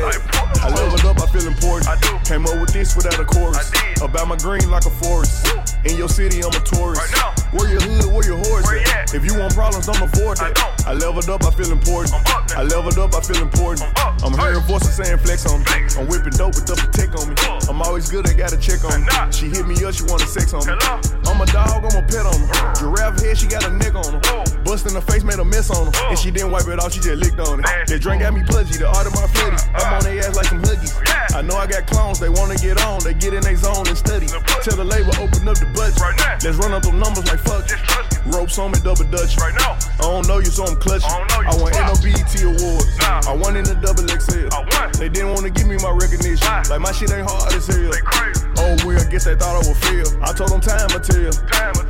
I 0.63 0.69
leveled 0.71 1.05
up, 1.05 1.21
I 1.21 1.27
feel 1.31 1.47
important. 1.47 1.87
Came 2.25 2.47
up 2.47 2.61
with 2.61 2.73
this 2.73 2.97
without 2.97 3.19
a 3.19 3.25
chorus. 3.25 3.71
About 4.03 4.29
my 4.29 4.37
green 4.37 4.71
like 4.71 4.87
a 4.87 4.91
forest. 4.91 5.47
In 5.87 5.97
your 5.97 6.09
city, 6.09 6.43
I'm 6.43 6.51
a 6.51 6.59
tourist. 6.67 7.15
Where 7.55 7.71
your 7.71 7.81
hood, 7.81 8.13
where 8.13 8.27
your 8.27 8.39
horse 8.39 8.67
at? 8.91 9.15
If 9.15 9.25
you 9.25 9.39
want 9.39 9.55
problems, 9.55 9.87
don't 9.87 10.03
afford 10.03 10.39
that. 10.39 10.59
I 10.85 10.95
leveled 10.95 11.31
up, 11.31 11.45
I 11.45 11.51
feel 11.53 11.71
important. 11.71 12.13
I 12.59 12.65
leveled 12.65 12.99
up, 12.99 13.15
I 13.15 13.21
feel 13.21 13.39
important. 13.39 13.87
I'm 14.27 14.35
hearing 14.35 14.67
voices 14.67 14.97
saying 14.97 15.19
flex 15.19 15.47
on 15.47 15.61
me. 15.63 15.67
I'm 15.95 16.09
whipping 16.11 16.35
dope 16.35 16.59
with 16.59 16.67
double 16.67 16.91
tech 16.91 17.15
on 17.15 17.31
me. 17.31 17.37
I'm 17.71 17.81
always 17.83 18.11
good, 18.11 18.27
I 18.29 18.35
gotta 18.35 18.59
check 18.59 18.83
on 18.83 19.07
me. 19.07 19.13
She 19.31 19.47
hit 19.47 19.67
me 19.67 19.79
up, 19.87 19.95
she 19.95 20.03
wanted 20.11 20.27
sex 20.27 20.53
on 20.55 20.67
me. 20.67 20.75
I'm 20.75 21.41
a 21.41 21.47
dog, 21.47 21.87
I'm 21.87 21.95
a 21.95 22.03
pet 22.03 22.27
on 22.27 22.35
her. 22.35 22.75
Giraffe 22.75 23.23
head, 23.23 23.39
she 23.39 23.47
got 23.47 23.63
a 23.65 23.71
neck 23.71 23.95
on 23.95 24.19
her. 24.19 24.56
Bust 24.67 24.83
in 24.91 24.95
the 24.99 25.01
face, 25.01 25.23
made 25.23 25.39
a 25.39 25.45
mess 25.47 25.71
on 25.71 25.87
him. 25.87 25.95
And 26.11 26.19
she 26.19 26.35
didn't 26.35 26.51
wipe 26.51 26.67
it 26.67 26.83
off, 26.83 26.91
she 26.93 26.99
just 26.99 27.23
licked 27.23 27.39
on 27.39 27.63
it. 27.63 27.67
That 27.87 28.03
drink 28.03 28.27
got 28.27 28.35
me 28.35 28.43
pudgy, 28.43 28.83
the 28.83 28.91
art 28.91 29.07
of 29.07 29.15
my 29.15 29.31
footy. 29.31 29.55
I'm 29.79 29.95
on 29.95 30.03
their 30.03 30.19
ass 30.27 30.35
like 30.35 30.51
some 30.51 30.59
huggies. 30.59 30.91
I 31.31 31.43
know 31.47 31.55
I 31.55 31.71
got 31.71 31.87
clones, 31.87 32.19
they 32.19 32.29
wanna 32.29 32.59
get 32.59 32.83
on. 32.83 32.99
They 33.07 33.15
get 33.15 33.31
in 33.31 33.47
their 33.47 33.55
zone 33.55 33.87
and 33.87 33.95
study. 33.95 34.27
Tell 34.67 34.75
the 34.75 34.83
label, 34.83 35.15
open 35.23 35.47
up 35.47 35.55
the 35.55 35.71
budget. 35.71 36.03
Let's 36.43 36.59
run 36.59 36.75
up 36.75 36.83
them 36.83 36.99
numbers 36.99 37.31
like 37.31 37.39
fuck. 37.47 37.63
Ropes 38.27 38.59
on 38.59 38.75
me, 38.75 38.83
double 38.83 39.07
dutch. 39.07 39.39
Right 39.39 39.55
now. 39.55 39.79
I 40.03 40.11
don't 40.11 40.27
know 40.27 40.43
you, 40.43 40.51
so 40.51 40.67
I'm 40.67 40.75
clutching. 40.83 41.07
I, 41.07 41.47
I 41.47 41.55
want 41.63 41.79
no 41.79 41.95
BET 42.03 42.35
awards. 42.43 42.91
Nah. 42.99 43.23
I 43.31 43.33
won 43.39 43.55
in 43.55 43.63
the 43.63 43.79
double 43.79 44.03
XL. 44.03 44.51
They 44.99 45.07
didn't 45.07 45.31
wanna 45.31 45.51
give 45.51 45.71
me 45.71 45.79
my 45.79 45.95
recognition. 45.95 46.43
Like 46.67 46.83
my 46.83 46.91
shit 46.91 47.15
ain't 47.15 47.31
hard 47.31 47.55
as 47.55 47.71
hell. 47.71 47.95
Oh, 48.59 48.75
well, 48.83 48.99
I 48.99 49.07
guess 49.07 49.31
they 49.31 49.37
thought 49.39 49.55
I 49.55 49.63
would 49.63 49.79
fail. 49.79 50.09
I 50.25 50.33
told 50.35 50.51
them 50.51 50.61
time 50.65 50.91
will 50.91 51.05
tell. 51.05 51.31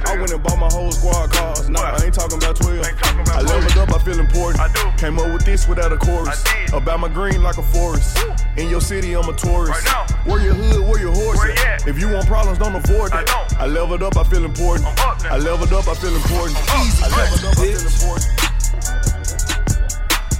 I 0.04 0.18
went 0.20 0.34
and 0.34 0.42
bought 0.42 0.58
my 0.58 0.68
whole 0.68 0.92
squad 0.92 1.32
cars. 1.32 1.70
Nah, 1.70 1.96
I 1.96 2.04
ain't 2.04 2.12
talking 2.12 2.36
about 2.36 2.56
12. 2.56 2.65
About 2.66 3.30
I 3.30 3.40
leveled 3.42 3.78
up, 3.78 3.94
I 3.94 3.98
feel 4.04 4.18
important. 4.18 4.60
I 4.60 4.68
do. 4.72 4.90
Came 4.98 5.18
up 5.18 5.32
with 5.32 5.44
this 5.44 5.68
without 5.68 5.92
a 5.92 5.96
chorus. 5.96 6.42
About 6.72 6.98
my 7.00 7.08
green 7.08 7.42
like 7.42 7.58
a 7.58 7.62
forest. 7.62 8.18
Woo. 8.18 8.34
In 8.56 8.68
your 8.68 8.80
city, 8.80 9.14
I'm 9.14 9.28
a 9.28 9.32
tourist. 9.32 9.70
Right 9.70 9.84
now. 9.84 10.06
Where 10.24 10.42
your 10.42 10.54
hood, 10.54 10.84
where 10.86 11.00
your 11.00 11.12
horse 11.12 11.38
where 11.38 11.52
at? 11.66 11.86
If 11.86 12.00
you 12.00 12.08
want 12.08 12.26
problems, 12.26 12.58
don't 12.58 12.74
avoid 12.74 13.12
that. 13.12 13.30
I, 13.58 13.64
I 13.64 13.66
leveled 13.66 14.02
up, 14.02 14.16
I 14.16 14.24
feel 14.24 14.44
important. 14.44 14.86
I 14.98 15.38
leveled 15.38 15.72
up, 15.72 15.86
I 15.86 15.94
feel 15.94 16.14
important. 16.14 16.58
Easy 16.82 17.04
I 17.04 17.08
leveled 17.14 17.44
up, 17.44 17.56
I 17.56 17.62
feel 17.62 17.80
important. 17.86 18.46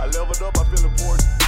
I 0.00 0.06
leveled 0.06 0.42
up, 0.42 0.58
I 0.58 0.64
feel 0.74 0.84
important. 0.84 1.45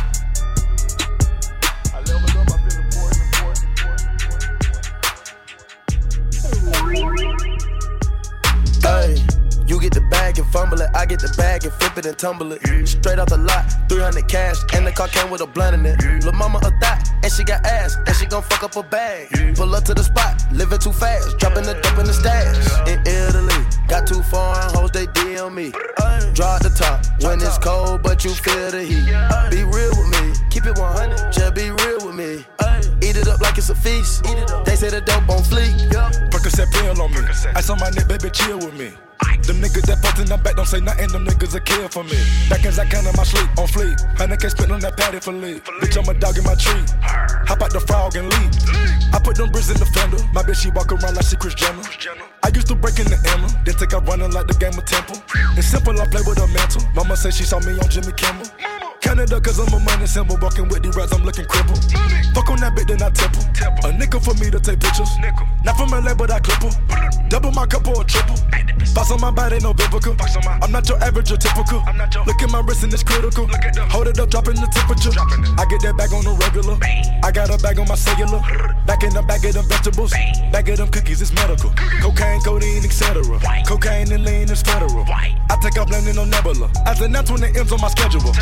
Fumble 10.52 10.80
it, 10.80 10.90
I 10.94 11.06
get 11.06 11.20
the 11.20 11.32
bag 11.36 11.64
and 11.64 11.72
flip 11.74 11.96
it 11.98 12.06
and 12.06 12.18
tumble 12.18 12.52
it. 12.52 12.60
Straight 12.86 13.18
off 13.18 13.28
the 13.28 13.38
lot, 13.38 13.64
300 13.88 14.28
cash, 14.28 14.56
and 14.74 14.86
the 14.86 14.92
car 14.92 15.08
came 15.08 15.30
with 15.30 15.40
a 15.40 15.46
blunt 15.46 15.74
in 15.74 15.86
it. 15.86 16.24
Lil' 16.24 16.32
mama 16.32 16.58
a 16.58 16.70
thot, 16.80 17.08
and 17.22 17.32
she 17.32 17.44
got 17.44 17.64
ass, 17.66 17.96
and 18.06 18.14
she 18.16 18.26
gon' 18.26 18.42
fuck 18.42 18.62
up 18.62 18.76
a 18.76 18.82
bag. 18.82 19.28
Pull 19.56 19.74
up 19.74 19.84
to 19.84 19.94
the 19.94 20.02
spot, 20.02 20.42
living 20.52 20.78
too 20.78 20.92
fast, 20.92 21.38
dropping 21.38 21.64
the 21.64 21.74
dope 21.74 21.98
in 21.98 22.06
the 22.06 22.12
stash. 22.12 22.56
In 22.88 23.00
Italy, 23.06 23.60
got 23.88 24.06
too 24.06 24.22
foreign 24.22 24.68
hoes, 24.74 24.90
they 24.90 25.06
DM 25.06 25.54
me. 25.54 25.70
Draw 26.34 26.58
the 26.58 26.70
top 26.70 27.04
when 27.22 27.40
it's 27.40 27.58
cold, 27.58 28.02
but 28.02 28.24
you 28.24 28.30
feel 28.30 28.70
the 28.70 28.82
heat. 28.82 29.06
Be 29.50 29.64
real 29.64 29.90
with 29.96 30.10
me, 30.16 30.32
keep 30.50 30.66
it 30.66 30.78
100, 30.78 31.32
just 31.32 31.54
be 31.54 31.70
real 31.70 32.06
with 32.06 32.14
me. 32.14 32.44
Eat 33.08 33.16
it 33.16 33.28
up 33.28 33.40
like 33.40 33.56
it's 33.56 33.70
a 33.70 33.74
feast. 33.74 34.22
They 34.66 34.76
say 34.76 34.90
the 34.90 35.00
dope 35.00 35.24
on 35.30 35.40
fleek. 35.40 35.72
Percocet 36.28 36.68
pill 36.72 37.00
on 37.00 37.10
me. 37.10 37.24
I 37.56 37.62
saw 37.62 37.74
my 37.76 37.88
neck, 37.88 38.06
baby, 38.06 38.28
chill 38.28 38.58
with 38.58 38.76
me. 38.76 38.92
Them 39.48 39.64
niggas 39.64 39.88
that 39.88 40.04
fucked 40.04 40.20
in 40.20 40.26
the 40.26 40.36
back 40.36 40.56
don't 40.56 40.68
say 40.68 40.80
nothing, 40.80 41.08
them 41.08 41.24
niggas 41.24 41.54
a 41.54 41.60
kill 41.60 41.88
for 41.88 42.04
me. 42.04 42.20
Back 42.50 42.66
as 42.66 42.78
I 42.78 42.84
can 42.84 43.06
in 43.08 43.16
my 43.16 43.24
sleep, 43.24 43.48
on 43.56 43.64
fleek. 43.64 43.96
Honey 44.18 44.36
can't 44.36 44.52
spit 44.52 44.70
on 44.70 44.80
that 44.80 44.98
patty 44.98 45.20
for 45.20 45.32
lead. 45.32 45.64
Bitch, 45.80 45.96
I'm 45.96 46.04
a 46.04 46.12
dog 46.20 46.36
in 46.36 46.44
my 46.44 46.54
tree. 46.54 46.84
Hop 47.48 47.62
out 47.62 47.72
the 47.72 47.80
frog 47.80 48.14
and 48.16 48.28
leap. 48.28 48.52
I 49.16 49.18
put 49.24 49.40
them 49.40 49.48
bricks 49.48 49.72
in 49.72 49.80
the 49.80 49.88
fender. 49.96 50.20
My 50.36 50.42
bitch, 50.42 50.60
she 50.60 50.68
walk 50.76 50.92
around 50.92 51.16
like 51.16 51.24
she 51.24 51.36
Kris 51.36 51.54
Jenner. 51.54 51.80
I 52.44 52.52
used 52.52 52.68
to 52.68 52.76
break 52.76 53.00
in 53.00 53.08
the 53.08 53.16
Emma, 53.32 53.48
then 53.64 53.74
take 53.80 53.94
out 53.96 54.06
running 54.06 54.32
like 54.36 54.52
the 54.52 54.58
game 54.60 54.76
of 54.76 54.84
Temple. 54.84 55.16
It's 55.56 55.66
simple, 55.66 55.96
I 55.96 56.04
play 56.12 56.20
with 56.28 56.44
a 56.44 56.46
mantle. 56.52 56.84
Mama 56.92 57.16
said 57.16 57.32
she 57.32 57.44
saw 57.44 57.58
me 57.64 57.72
on 57.72 57.88
Jimmy 57.88 58.12
Kimmel. 58.12 58.44
Canada, 59.00 59.40
cause 59.40 59.58
I'm 59.58 59.72
a 59.72 59.78
money 59.80 60.06
symbol. 60.06 60.36
Walking 60.40 60.68
with 60.68 60.82
the 60.82 60.90
rats, 60.90 61.12
I'm 61.12 61.24
looking 61.24 61.46
crippled. 61.46 61.82
Fuck 62.34 62.50
on 62.50 62.60
that 62.60 62.74
bit, 62.74 62.88
then 62.88 63.02
I 63.02 63.10
temple. 63.10 63.42
A 63.84 63.92
nickel 63.92 64.20
for 64.20 64.34
me 64.34 64.50
to 64.50 64.60
take 64.60 64.80
pictures. 64.80 65.10
Not 65.64 65.76
from 65.76 65.90
LA, 65.90 66.14
but 66.14 66.30
I 66.30 66.40
clip 66.40 66.74
Double 67.28 67.52
my 67.52 67.66
cup 67.66 67.86
or 67.86 68.02
a 68.02 68.04
triple. 68.04 68.36
Box 68.94 69.10
on 69.10 69.20
my 69.20 69.30
body, 69.30 69.58
no 69.60 69.74
biblical. 69.74 70.16
I'm 70.62 70.72
not 70.72 70.88
your 70.88 70.98
average 71.02 71.30
or 71.30 71.36
typical. 71.36 71.82
Look 72.26 72.42
at 72.42 72.50
my 72.50 72.60
wrist 72.60 72.82
and 72.84 72.92
it's 72.92 73.02
critical. 73.02 73.46
Hold 73.90 74.08
it 74.08 74.18
up, 74.18 74.30
dropping 74.30 74.56
the 74.56 74.66
temperature. 74.72 75.12
I 75.58 75.64
get 75.68 75.82
that 75.82 75.96
bag 75.96 76.12
on 76.12 76.24
the 76.24 76.34
regular. 76.46 76.78
I 77.22 77.30
got 77.30 77.50
a 77.50 77.58
bag 77.58 77.78
on 77.78 77.86
my 77.88 77.94
cellular. 77.94 78.40
Back 78.86 79.02
in 79.02 79.12
the 79.12 79.22
bag 79.22 79.44
of 79.44 79.54
them 79.54 79.66
vegetables. 79.68 80.12
Back 80.52 80.68
of 80.68 80.78
them 80.78 80.88
cookies, 80.88 81.20
it's 81.20 81.32
medical. 81.32 81.70
Cocaine, 82.00 82.40
codeine, 82.40 82.84
etc. 82.84 83.22
Cocaine 83.66 84.10
and 84.12 84.24
lean 84.24 84.50
is 84.50 84.62
federal. 84.62 85.04
I 85.08 85.56
take 85.60 85.78
off 85.78 85.90
landing 85.90 86.18
on 86.18 86.30
Nebula. 86.30 86.70
As 86.86 87.00
an 87.00 87.12
that's 87.12 87.30
when 87.30 87.42
it 87.42 87.56
ends 87.56 87.72
on 87.72 87.80
my 87.80 87.88
schedule. 87.88 88.32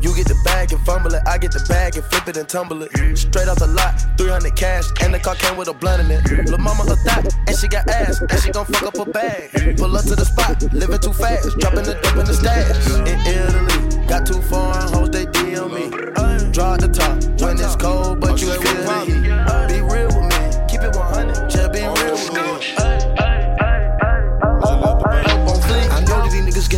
You 0.00 0.14
get 0.14 0.26
the 0.26 0.38
bag 0.44 0.72
and 0.72 0.84
fumble 0.84 1.14
it, 1.14 1.22
I 1.26 1.38
get 1.38 1.52
the 1.52 1.64
bag 1.68 1.96
and 1.96 2.04
flip 2.04 2.28
it 2.28 2.36
and 2.36 2.48
tumble 2.48 2.82
it. 2.82 2.90
Straight 3.16 3.48
off 3.48 3.58
the 3.58 3.66
lot, 3.66 3.94
300 4.18 4.54
cash, 4.56 4.90
and 5.02 5.14
the 5.14 5.18
car 5.18 5.34
came 5.36 5.56
with 5.56 5.68
a 5.68 5.74
blunt 5.74 6.02
in 6.02 6.10
it. 6.10 6.48
Lil' 6.48 6.58
mama 6.58 6.84
a 6.90 6.96
thot, 6.96 7.26
and 7.46 7.56
she 7.56 7.68
got 7.68 7.88
ass, 7.88 8.20
and 8.20 8.40
she 8.40 8.50
gon' 8.50 8.66
fuck 8.66 8.82
up 8.82 8.98
a 8.98 9.10
bag. 9.10 9.50
Pull 9.78 9.96
up 9.96 10.04
to 10.04 10.16
the 10.16 10.24
spot, 10.24 10.62
living 10.72 10.98
too 10.98 11.12
fast, 11.12 11.58
dropping 11.58 11.84
the 11.84 11.94
dope 12.02 12.16
in 12.16 12.26
the 12.26 12.34
stash. 12.34 12.76
In 13.06 13.18
Italy, 13.24 14.06
got 14.06 14.26
two 14.26 14.40
foreign 14.42 14.88
hoes, 14.92 15.10
they 15.10 15.26
DM 15.26 15.72
me. 15.72 15.90
Draw 16.52 16.76
the 16.76 16.88
top 16.88 17.16
when 17.40 17.58
it's 17.58 17.76
cold, 17.76 18.20
but 18.20 18.40
you 18.40 18.52
feel 18.52 18.60
the 18.60 19.00
heat. 19.06 19.22
Be 19.68 19.80
real 19.80 20.11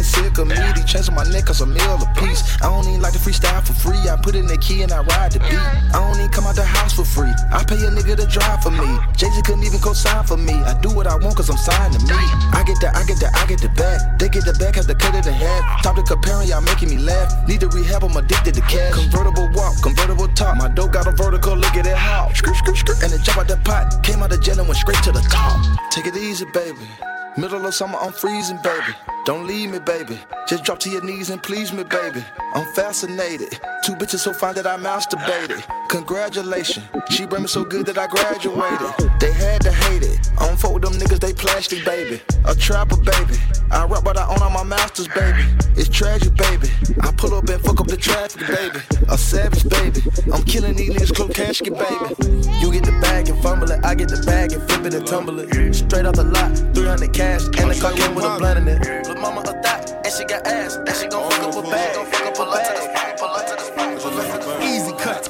sick 0.04 0.38
of 0.38 0.46
me. 0.46 0.54
These 0.76 0.84
chains 0.84 1.08
on 1.08 1.16
my 1.16 1.24
neck 1.24 1.46
cause 1.46 1.60
a 1.60 1.66
meal 1.66 1.98
a 1.98 2.08
piece. 2.20 2.42
I 2.62 2.68
don't 2.68 2.86
even 2.86 3.00
like 3.00 3.12
to 3.14 3.18
freestyle 3.18 3.64
for 3.64 3.72
free. 3.72 3.98
I 4.08 4.16
put 4.20 4.34
in 4.34 4.46
the 4.46 4.58
key 4.58 4.82
and 4.82 4.92
I 4.92 5.02
ride 5.02 5.32
the 5.32 5.40
beat. 5.40 5.58
I 5.58 5.98
don't 5.98 6.18
even 6.20 6.30
come 6.30 6.44
out 6.44 6.56
the 6.56 6.64
house 6.64 6.92
for 6.92 7.04
free. 7.04 7.32
I 7.50 7.64
pay 7.64 7.80
a 7.80 7.90
nigga 7.90 8.16
to 8.16 8.26
drive 8.26 8.62
for 8.62 8.70
me. 8.70 8.86
Jay 9.16 9.30
Z 9.30 9.42
couldn't 9.42 9.64
even 9.64 9.80
co-sign 9.80 10.24
for 10.24 10.36
me. 10.36 10.54
I 10.54 10.78
do 10.80 10.94
what 10.94 11.06
I 11.06 11.16
want 11.16 11.36
cause 11.36 11.48
I'm 11.50 11.56
signed 11.56 11.94
to 11.94 12.00
me. 12.04 12.18
I 12.52 12.62
get 12.66 12.78
the, 12.80 12.92
I 12.94 13.04
get 13.04 13.18
the, 13.18 13.30
I 13.34 13.46
get 13.46 13.60
the 13.60 13.68
back. 13.70 14.18
They 14.18 14.28
get 14.28 14.44
the 14.44 14.52
back, 14.54 14.76
have 14.76 14.86
to 14.86 14.94
cut 14.94 15.14
it 15.14 15.26
in 15.26 15.32
half. 15.32 15.82
Top 15.82 15.96
to 15.96 16.02
comparing, 16.02 16.48
y'all 16.48 16.60
making 16.60 16.90
me 16.90 16.98
laugh. 16.98 17.32
Need 17.48 17.60
to 17.60 17.68
rehab, 17.68 18.04
I'm 18.04 18.16
addicted 18.16 18.54
to 18.54 18.60
cash. 18.62 18.92
Convertible 18.92 19.50
walk, 19.54 19.80
convertible 19.82 20.28
top. 20.28 20.56
My 20.56 20.68
dope 20.68 20.92
got 20.92 21.06
a 21.06 21.12
vertical, 21.12 21.56
look 21.56 21.74
at 21.74 21.86
it 21.86 21.96
how. 21.96 22.32
Skirt, 22.32 22.56
skirt, 22.56 22.76
skirt. 22.76 23.02
And 23.02 23.12
it 23.12 23.22
jump 23.22 23.38
out 23.38 23.48
the 23.48 23.56
pot. 23.58 24.02
Came 24.02 24.22
out 24.22 24.30
the 24.30 24.38
jail 24.38 24.58
and 24.58 24.68
went 24.68 24.78
straight 24.78 25.02
to 25.04 25.12
the 25.12 25.22
top. 25.30 25.58
Take 25.90 26.06
it 26.06 26.16
easy, 26.16 26.44
baby. 26.52 26.88
Middle 27.36 27.66
of 27.66 27.74
summer, 27.74 27.98
I'm 28.00 28.12
freezing, 28.12 28.58
baby. 28.62 28.94
Don't 29.24 29.44
leave 29.44 29.70
me, 29.70 29.80
baby. 29.80 30.20
Just 30.46 30.62
drop 30.62 30.78
to 30.80 30.90
your 30.90 31.02
knees 31.02 31.30
and 31.30 31.42
please 31.42 31.72
me, 31.72 31.82
baby. 31.82 32.24
I'm 32.54 32.64
fascinated. 32.74 33.58
Two 33.82 33.94
bitches 33.96 34.20
so 34.20 34.32
fine 34.32 34.54
that 34.54 34.68
I 34.68 34.76
masturbated. 34.76 35.64
Congratulations. 35.88 36.86
She 37.10 37.26
bring 37.26 37.42
me 37.42 37.48
so 37.48 37.64
good 37.64 37.86
that 37.86 37.98
I 37.98 38.06
graduated. 38.06 39.10
They 39.18 39.32
had 39.32 39.62
to 39.62 39.72
hate 39.72 40.04
it. 40.04 40.13
I 40.38 40.46
don't 40.46 40.58
fuck 40.58 40.74
with 40.74 40.82
them 40.82 40.92
niggas, 40.94 41.20
they 41.20 41.32
plastic, 41.32 41.84
baby. 41.84 42.20
A 42.44 42.54
trapper, 42.54 42.96
baby. 42.96 43.38
I 43.70 43.84
rap 43.86 44.04
what 44.04 44.16
I 44.16 44.26
own 44.26 44.42
on 44.42 44.52
my 44.52 44.64
masters, 44.64 45.08
baby. 45.08 45.42
It's 45.76 45.88
tragic, 45.88 46.34
baby. 46.34 46.68
I 47.02 47.12
pull 47.12 47.34
up 47.34 47.48
and 47.48 47.62
fuck 47.62 47.80
up 47.80 47.86
the 47.86 47.96
traffic, 47.96 48.46
baby. 48.46 48.80
A 49.08 49.18
savage, 49.18 49.68
baby. 49.68 50.02
I'm 50.32 50.42
killing 50.44 50.74
these 50.74 50.90
niggas, 50.90 51.14
close 51.14 51.32
casket, 51.32 51.74
baby. 51.74 52.34
You 52.60 52.72
get 52.72 52.84
the 52.84 52.98
bag 53.00 53.28
and 53.28 53.40
fumble 53.42 53.70
it. 53.70 53.84
I 53.84 53.94
get 53.94 54.08
the 54.08 54.22
bag 54.26 54.52
and 54.52 54.62
flip 54.68 54.86
it 54.86 54.94
and 54.94 55.06
tumble 55.06 55.38
it. 55.38 55.74
Straight 55.74 56.06
off 56.06 56.14
the 56.14 56.24
lot, 56.24 56.56
300 56.74 57.12
cash, 57.12 57.44
and 57.58 57.70
the 57.70 57.78
car 57.80 57.92
came 57.92 58.14
with 58.14 58.24
a 58.24 58.38
blunt 58.38 58.58
in 58.58 58.68
it. 58.68 59.06
Lil' 59.06 59.20
mama 59.20 59.40
a 59.42 59.62
thot, 59.62 59.90
and 60.04 60.12
she 60.12 60.24
got 60.24 60.46
ass, 60.46 60.76
and 60.76 60.96
she 60.96 61.06
gon' 61.08 61.30
fuck 61.30 61.42
up 61.42 61.64
a 61.64 61.70
bag. 61.70 61.94
Gon' 61.94 62.06
fuck 62.06 62.26
up 62.26 62.48
a 62.48 62.50
bag. 62.50 63.18
Pull 63.18 63.28
up 63.28 63.46
to 63.46 63.54
the 63.54 63.62
spot, 63.62 64.62
Easy 64.62 64.92
cut. 64.98 65.28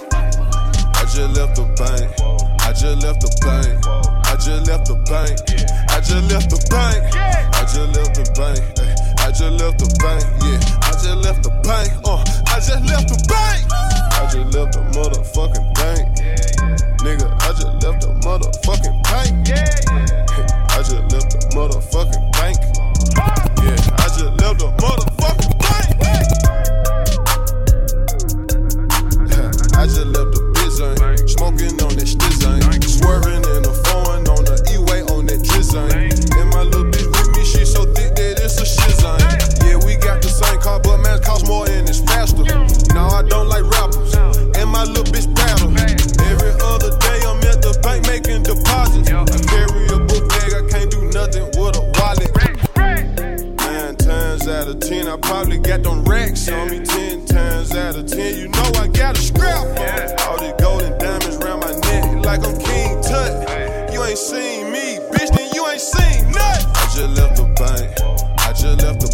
I 0.96 1.04
just 1.04 1.36
left 1.36 1.56
the 1.56 1.64
bank. 1.76 2.10
I 2.60 2.72
just 2.72 3.02
left 3.02 3.20
the 3.20 3.30
bank. 3.44 4.03
Just 4.44 4.68
left 4.68 4.84
the 4.84 4.94
bank. 5.08 5.40
I 5.88 6.04
just 6.04 6.28
left 6.28 6.50
the 6.52 6.60
bank. 6.68 7.00
I 7.16 7.64
just 7.64 7.80
left 7.96 8.12
the 8.12 8.28
bank. 8.36 8.60
I 9.24 9.32
just 9.32 9.56
left 9.56 9.80
the 9.80 9.88
bank. 10.04 10.20
Yeah, 10.44 10.60
I 10.84 10.92
just 10.92 11.16
left 11.24 11.42
the 11.44 11.50
bank. 11.64 11.88
Uh, 12.04 12.20
I 12.52 12.60
just 12.60 12.84
left 12.84 13.08
the 13.08 13.16
bank. 13.24 13.64
I 13.72 14.28
just 14.28 14.52
left 14.52 14.76
the 14.76 14.84
motherfucking 14.92 15.64
bank. 15.80 16.04
Nigga, 17.00 17.24
I 17.40 17.56
just 17.56 17.72
left 17.80 18.04
the 18.04 18.12
motherfucking 18.20 19.00
bank. 19.08 19.48
I 19.48 20.76
just 20.76 20.92
left 21.08 21.32
the 21.32 21.40
motherfucking 21.56 22.28
bank. 22.36 22.60
Yeah, 23.64 23.96
I 23.96 24.12
just 24.12 24.28
left 24.44 24.60
the 24.60 24.68
motherfucking 24.76 25.13
She 56.44 56.52
me 56.52 56.84
ten 56.84 57.24
times 57.24 57.74
out 57.74 57.96
of 57.96 58.06
ten. 58.06 58.36
You 58.36 58.48
know 58.48 58.70
I 58.76 58.86
got 58.88 59.16
a 59.16 59.22
scrap. 59.22 59.64
All 60.28 60.36
the 60.36 60.54
golden 60.60 60.92
diamonds 60.98 61.38
round 61.38 61.62
my 61.62 61.72
neck, 61.88 62.26
like 62.26 62.44
I'm 62.44 62.52
King 62.60 63.00
Tut. 63.00 63.32
You 63.90 64.04
ain't 64.04 64.18
seen 64.18 64.70
me, 64.70 65.00
bitch, 65.08 65.34
then 65.34 65.48
you 65.54 65.66
ain't 65.66 65.80
seen 65.80 66.30
nothing. 66.32 66.68
I 66.76 66.84
just 66.92 67.16
left 67.16 67.36
the 67.36 67.48
bank. 67.56 67.96
I 68.40 68.52
just 68.52 68.82
left 68.82 69.00
the 69.00 69.13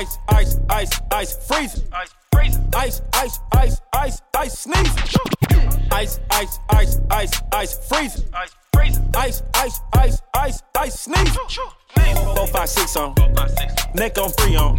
ice, 0.00 0.18
ice, 0.28 0.56
ice, 0.70 1.00
ice, 1.12 1.46
freezing. 1.46 1.84
Ice. 1.92 2.14
Ice, 2.72 3.02
ice, 3.12 3.40
ice, 3.52 3.80
ice, 3.92 4.20
ice. 4.34 4.66
Ice, 5.92 6.20
ice, 6.30 6.58
ice, 6.70 7.00
ice, 7.10 7.42
ice, 7.52 7.88
freezing. 7.88 8.24
Ice. 8.32 8.56
Ice, 9.14 9.42
ice, 9.54 9.82
ice, 9.92 10.62
ice, 10.74 11.08
ice. 11.08 11.08
Four, 12.34 12.46
five, 12.46 12.68
six 12.68 12.96
on. 12.96 13.14
Neck 13.94 14.16
on 14.16 14.30
three 14.30 14.56
on. 14.56 14.76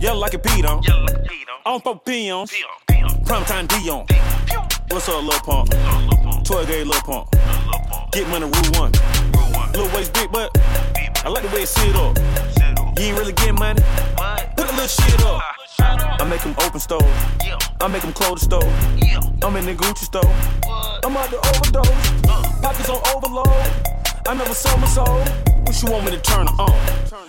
Yellow 0.00 0.18
like 0.18 0.32
a 0.32 0.38
beat 0.38 0.64
on. 0.64 0.82
On 1.66 1.80
for 1.82 1.98
peons. 2.00 2.54
Prime 3.26 3.44
time 3.44 3.68
Deion. 3.68 4.10
What's 4.90 5.08
up, 5.10 5.24
Lil 5.24 5.38
Pump? 5.40 6.44
12 6.44 6.66
gauge 6.68 6.86
Lil 6.86 7.00
Pump. 7.02 7.30
Get 8.12 8.26
money, 8.28 8.46
rule 8.46 8.80
one. 8.80 8.92
Lil 9.74 9.94
Waist 9.94 10.14
big, 10.14 10.32
but 10.32 10.50
I 11.22 11.28
like 11.28 11.42
the 11.42 11.50
way 11.54 11.62
it 11.62 11.68
sit 11.68 11.94
up. 11.96 12.16
You 12.98 13.04
ain't 13.04 13.18
really 13.18 13.32
getting 13.32 13.56
money 13.56 13.82
little 14.78 15.04
shit 15.04 15.22
up. 15.24 15.42
I 15.80 16.26
make 16.28 16.40
them 16.42 16.54
open 16.62 16.78
store. 16.78 17.02
I 17.80 17.88
make 17.88 18.02
them 18.02 18.12
close 18.12 18.40
the 18.40 18.46
store. 18.46 18.70
I'm 19.42 19.56
in 19.56 19.66
the 19.66 19.74
Gucci 19.74 20.04
store. 20.04 20.22
I'm 21.04 21.16
out 21.16 21.30
the 21.30 21.38
overdose. 21.50 22.60
Pockets 22.62 22.88
on 22.88 23.00
overload. 23.14 23.48
I 24.28 24.34
never 24.34 24.54
sell 24.54 24.78
my 24.78 24.86
soul. 24.86 25.18
What 25.64 25.82
you 25.82 25.90
want 25.90 26.04
me 26.04 26.10
to 26.12 26.20
turn 26.20 26.46
on? 26.46 26.70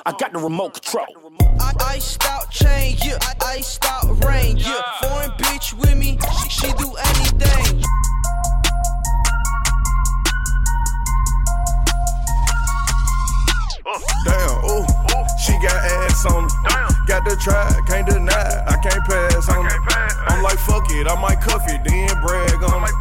I 0.06 0.12
got 0.20 0.34
the 0.34 0.40
remote 0.40 0.74
control. 0.76 1.08
I 1.60 1.74
iced 1.96 2.24
out 2.26 2.52
chain, 2.52 2.98
yeah. 3.04 3.18
I 3.22 3.34
iced 3.58 3.84
out 3.86 4.24
rain, 4.24 4.58
yeah. 4.58 4.82
Foreign 5.02 5.32
bitch 5.32 5.74
with 5.74 5.98
me, 5.98 6.20
she, 6.44 6.50
she 6.50 6.74
do 6.74 6.94
anything. 6.96 7.84
Damn. 14.26 14.88
She 15.39 15.56
got 15.63 15.80
ass 15.80 16.25
on 16.25 16.43
her. 16.43 16.49
Damn. 16.67 17.06
Got 17.08 17.23
the 17.25 17.36
try, 17.39 17.65
can't 17.88 18.06
deny. 18.06 18.63
I 18.67 18.75
can't 18.84 19.04
pass 19.08 19.47
on 19.49 19.65
her. 19.65 19.80
I'm 20.28 20.43
like, 20.43 20.60
fuck 20.60 20.86
it, 20.91 21.08
I 21.08 21.15
might 21.15 21.41
cuff 21.41 21.63
it, 21.65 21.82
then 21.84 22.12
brag 22.21 22.62
on 22.62 22.84
her. 22.84 22.93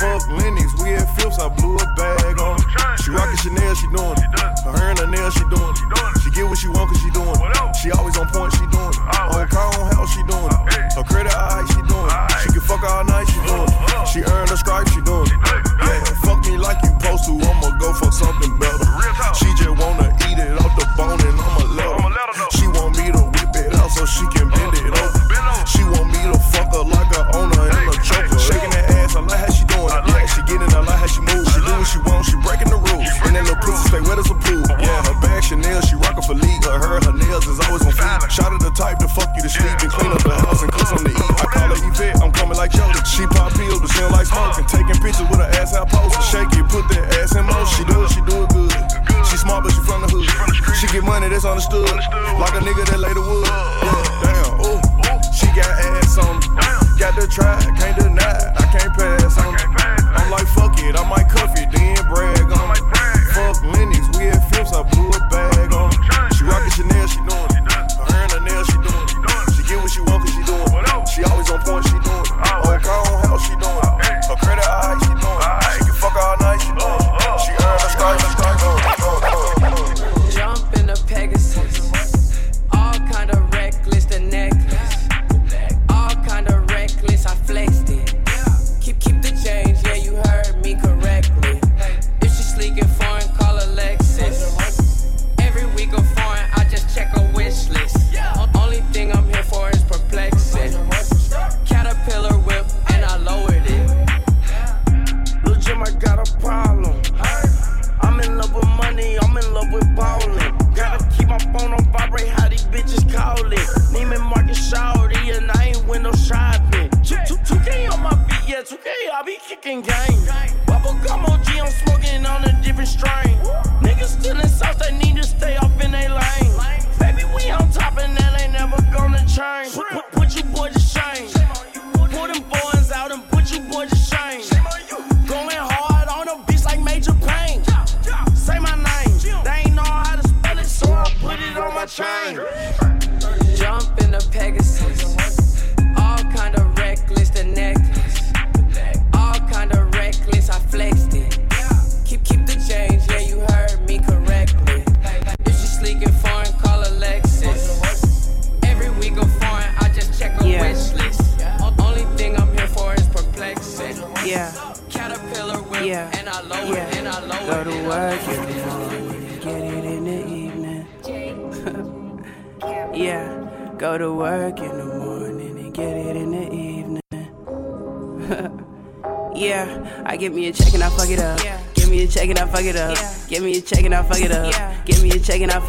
Fuck 0.00 0.26
Lenox, 0.34 0.72
we 0.82 0.96
at 0.98 1.06
Phipps, 1.14 1.38
I 1.38 1.48
blew 1.48 1.76
a 1.76 1.86
bag 1.94 2.40
on 2.40 2.58
her. 2.58 2.96
She 2.96 3.10
rockin' 3.12 3.36
Chanel, 3.38 3.74
she 3.76 3.86
doing 3.92 4.18
it. 4.18 4.30
Her 4.66 4.90
and 4.90 4.98
her 4.98 5.06
nails, 5.06 5.34
she 5.34 5.44
doing 5.46 5.62
it. 5.62 5.78
She 6.24 6.30
get 6.34 6.48
what 6.48 6.58
she 6.58 6.68
want, 6.74 6.90
cause 6.90 6.98
she 6.98 7.10
doing 7.14 7.38
it. 7.38 7.76
She 7.76 7.92
always 7.92 8.16
on 8.18 8.26
point, 8.34 8.50
she 8.56 8.66
doing 8.66 8.90
it. 8.90 8.98
On 8.98 9.46
car, 9.46 9.70
on 9.78 9.94
house, 9.94 10.10
she 10.10 10.24
doing 10.26 10.50
it. 10.50 10.92
Her 10.96 11.04
credit, 11.06 11.30
alright, 11.30 11.68
she 11.70 11.80
doing 11.86 12.08
it. 12.08 12.32
She 12.42 12.48
can 12.50 12.62
fuck 12.66 12.82
all 12.82 13.04
night, 13.04 13.30
she 13.30 13.38
doing 13.46 13.68
it. 13.70 14.08
She 14.10 14.20
earned 14.26 14.50
her 14.50 14.58
stripes, 14.58 14.90
she 14.90 15.00
doing 15.06 15.30
it. 15.30 15.38
Yeah, 15.38 16.02
fuck 16.26 16.42
me 16.48 16.58
like 16.58 16.82
you 16.82 16.90
supposed 16.98 17.30
to, 17.30 17.38
I'm 17.38 17.61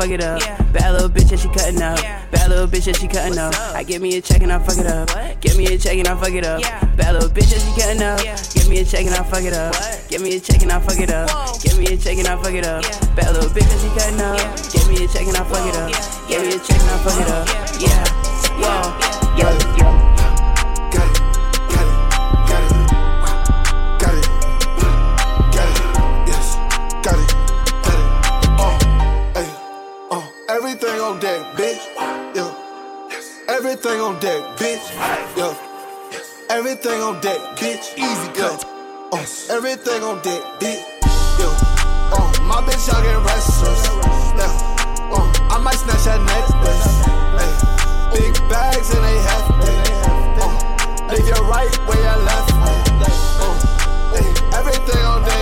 fuck 0.03 0.11
it 0.11 0.21
up. 0.21 0.41
Bad 0.73 0.91
little 0.91 1.07
bitch 1.07 1.31
and 1.31 1.39
she 1.39 1.47
cutting 1.47 1.81
up. 1.81 1.97
Bad 2.31 2.49
little 2.49 2.67
bitch 2.67 2.87
and 2.87 2.97
she 2.97 3.07
cutting 3.07 3.37
up. 3.37 3.53
I 3.73 3.83
give 3.83 4.01
me 4.01 4.17
a 4.17 4.21
check 4.21 4.41
and 4.41 4.51
I 4.51 4.59
fuck 4.59 4.77
it 4.77 4.85
up. 4.85 5.07
Give 5.39 5.57
me 5.57 5.65
a 5.67 5.77
check 5.77 5.97
and 5.97 6.07
I 6.07 6.15
fuck 6.15 6.33
it 6.33 6.45
up. 6.45 6.61
Bad 6.97 7.13
little 7.13 7.29
bitch 7.29 7.53
and 7.53 7.61
she 7.61 7.81
cutting 7.81 8.03
up. 8.03 8.19
Yeah. 8.23 8.35
Give 8.53 8.67
me 8.67 8.79
a 8.79 8.85
check 8.85 9.05
and 9.05 9.15
I 9.15 9.23
fuck 9.23 9.43
it 9.43 9.53
up. 9.53 9.73
Give 10.09 10.21
me 10.21 10.35
a 10.35 10.39
check 10.41 10.61
and 10.61 10.71
I 10.71 10.79
fuck 10.79 10.99
it 10.99 11.09
up. 11.09 11.29
Give 11.63 11.77
me 11.77 11.85
a 11.85 11.97
check 11.97 12.17
and 12.17 12.27
I 12.27 12.35
fuck 12.35 12.53
it 12.53 12.65
up. 12.65 12.83
Bad 13.15 13.33
little 13.33 13.49
bitch 13.49 13.71
and 13.71 13.79
she 13.79 13.89
cutting 13.95 14.19
up. 14.19 14.37
Give 14.73 14.87
me 14.89 15.05
a 15.05 15.07
check 15.07 15.27
and 15.27 15.37
I 15.37 15.43
fuck 15.47 15.67
it 15.67 15.75
up. 15.75 16.27
Give 16.27 16.41
me 16.41 16.49
a 16.49 16.59
check 16.59 16.79
and 16.81 16.89
I 16.89 16.97
fuck 16.99 17.19
it 17.21 17.29
up. 17.31 17.47
Yeah. 17.79 18.03
Whoa. 18.59 19.37
Yeah. 19.37 19.77
Yeah. 19.77 19.92
Everything 33.73 34.01
on 34.01 34.19
deck, 34.19 34.43
bitch. 34.57 34.85
Yeah. 35.35 35.57
Everything 36.51 37.01
on 37.01 37.19
deck, 37.21 37.39
bitch. 37.57 37.97
Easy 37.97 38.29
cut. 38.37 38.63
Uh, 39.11 39.25
everything 39.49 40.03
on 40.03 40.21
deck, 40.21 40.43
bitch. 40.61 40.85
Yeah. 41.41 42.13
Uh, 42.13 42.29
my 42.43 42.61
bitch, 42.61 42.85
y'all 42.85 43.01
get 43.01 43.17
restless. 43.25 43.87
Yeah. 44.37 45.09
Uh, 45.09 45.25
I 45.49 45.57
might 45.57 45.73
snatch 45.73 46.05
that 46.05 46.21
necklace. 46.21 46.85
Hey. 47.41 48.29
Big 48.29 48.37
bags 48.47 48.93
and 48.93 49.03
they 49.03 49.17
hefty. 49.25 49.73
Uh, 50.37 51.09
leave 51.09 51.27
your 51.27 51.43
right 51.49 51.75
where 51.87 51.97
you 51.97 52.25
left. 52.29 52.53
Uh, 52.53 53.57
hey. 54.13 54.29
Everything 54.55 55.03
on 55.03 55.23
deck. 55.23 55.32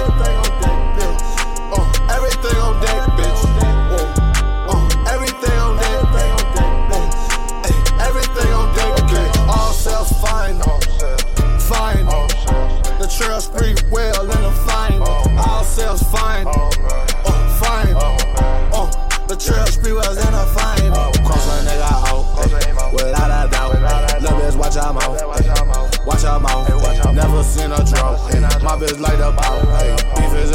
Watch 26.23 26.33
out 26.33 26.41
mouth. 26.41 27.15
Never 27.15 27.43
seen 27.43 27.71
a 27.71 27.83
drought. 27.83 28.19
My 28.63 28.75
bitch 28.77 28.99
light 28.99 29.19
up 29.19 29.37
out, 29.43 30.15
beef 30.15 30.33
is 30.35 30.50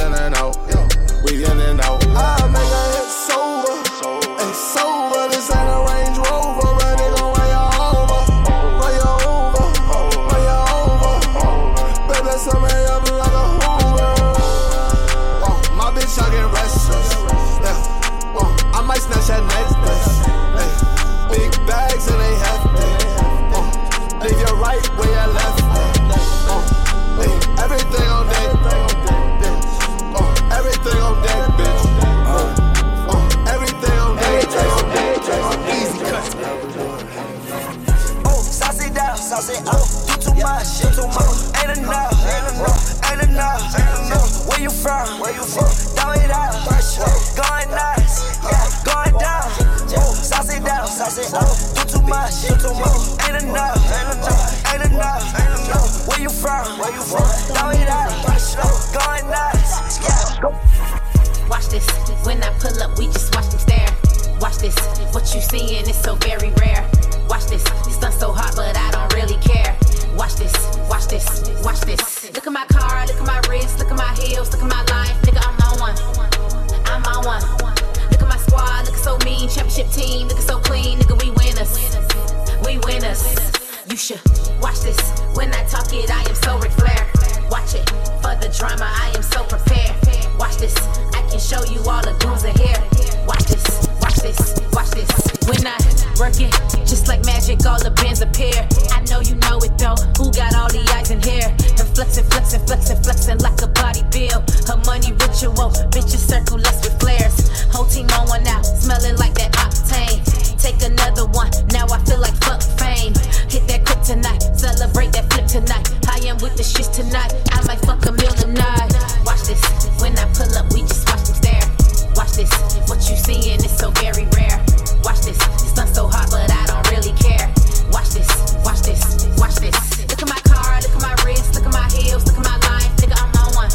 watch 84.61 84.81
this. 84.81 84.99
When 85.35 85.53
I 85.53 85.65
talk 85.65 85.93
it, 85.93 86.11
I 86.11 86.23
am 86.29 86.35
so 86.35 86.59
Ric 86.59 86.73
Flair. 86.73 87.07
Watch 87.51 87.75
it. 87.75 87.89
For 88.23 88.35
the 88.41 88.53
drama, 88.57 88.87
I 88.87 89.13
am 89.15 89.23
so 89.23 89.45
prepared. 89.45 89.95
Watch 90.39 90.57
this. 90.57 90.75
I 91.15 91.23
can 91.29 91.41
show 91.41 91.63
you 91.65 91.81
all 91.89 92.03
the 92.03 92.15
goons 92.21 92.45
in 92.45 92.55
here. 92.59 92.79
Watch 93.27 93.45
this. 93.47 93.65
Watch 94.01 94.17
this. 94.23 94.39
Watch 94.73 94.91
this. 94.91 95.11
When 95.47 95.67
I 95.67 95.77
work 96.19 96.41
it, 96.41 96.51
just 96.87 97.09
like 97.09 97.25
magic, 97.25 97.65
all 97.67 97.79
the 97.79 97.91
bands 97.91 98.21
appear. 98.21 98.67
I 98.91 99.01
know 99.11 99.21
you 99.21 99.37
know 99.47 99.59
it 99.63 99.79
though. 99.79 99.97
Who 100.19 100.33
got 100.33 100.55
all 100.57 100.69
the 100.69 100.83
eyes 100.95 101.11
in 101.11 101.23
here? 101.23 101.49
And 101.79 101.89
flexing, 101.95 102.25
flexing, 102.25 102.67
flexing, 102.67 103.03
flexing 103.03 103.39
like 103.39 103.61
a 103.63 103.69
body 103.69 104.03
bill. 104.11 104.43
Her 104.67 104.79
money 104.85 105.13
ritual. 105.13 105.71
Bitches 105.93 106.25
circle 106.27 106.61
us 106.67 106.83
with 106.83 106.99
flares. 106.99 107.47
Whole 107.73 107.87
team 107.87 108.09
on 108.19 108.29
one 108.29 108.47
out, 108.47 108.65
smelling 108.65 109.17
like 109.17 109.35
that 109.35 109.53
octane. 109.55 110.19
Take 110.61 110.83
another 110.83 111.27
one. 111.27 111.51
Now 111.71 111.87
I 111.89 111.99
feel 112.05 112.21
like 112.21 112.35
fuck 112.43 112.63
fame. 112.81 113.15
Hit 113.49 113.69
that 113.69 113.76
tonight. 114.07 114.39
Celebrate 114.55 115.11
that 115.19 115.27
flip 115.35 115.51
tonight. 115.51 115.83
I 116.07 116.23
am 116.31 116.39
with 116.39 116.55
the 116.55 116.63
shits 116.63 116.95
tonight. 116.95 117.35
I 117.51 117.59
might 117.67 117.83
fuck 117.83 118.07
a 118.07 118.13
meal 118.15 118.31
tonight. 118.39 118.95
Watch 119.27 119.51
this. 119.51 119.59
When 119.99 120.15
I 120.15 120.31
pull 120.31 120.47
up, 120.55 120.71
we 120.71 120.87
just 120.87 121.11
watch 121.11 121.27
them 121.27 121.35
stare. 121.35 121.67
Watch 122.15 122.39
this. 122.39 122.51
What 122.87 123.03
you 123.11 123.19
seeing 123.19 123.59
is 123.59 123.75
so 123.75 123.91
very 123.99 124.31
rare. 124.39 124.63
Watch 125.03 125.27
this. 125.27 125.35
It's 125.59 125.75
done 125.75 125.91
so 125.91 126.07
hot, 126.07 126.31
but 126.31 126.47
I 126.47 126.63
don't 126.71 126.87
really 126.95 127.19
care. 127.19 127.51
Watch 127.91 128.15
this. 128.15 128.31
Watch 128.63 128.87
this. 128.87 129.27
Watch 129.43 129.59
this. 129.59 129.75
Look 130.07 130.23
at 130.23 130.31
my 130.31 130.39
car. 130.47 130.79
Look 130.87 130.95
at 130.95 131.03
my 131.03 131.15
wrist. 131.27 131.59
Look 131.59 131.67
at 131.67 131.75
my 131.75 131.91
heels. 131.91 132.23
Look 132.31 132.39
at 132.39 132.47
my 132.47 132.59
life. 132.63 132.91
Nigga, 133.03 133.19
I'm 133.19 133.35
on 133.43 133.51
one. 133.59 133.71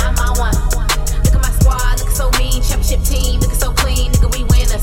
I'm 0.00 0.16
on 0.24 0.32
one. 0.40 0.56
Look 1.20 1.36
at 1.36 1.42
my 1.44 1.52
squad. 1.60 2.00
Look 2.00 2.16
so 2.16 2.32
mean. 2.40 2.64
Championship 2.64 3.04
team. 3.04 3.44
Look 3.44 3.52
so 3.52 3.76
clean. 3.76 4.08
Nigga, 4.08 4.32
we 4.32 4.48
winners. 4.48 4.80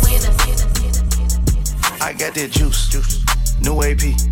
I 1.97 2.13
got 2.13 2.37
that 2.37 2.51
juice, 2.53 2.89
juice. 2.89 3.25
New 3.61 3.81
AP. 3.81 4.30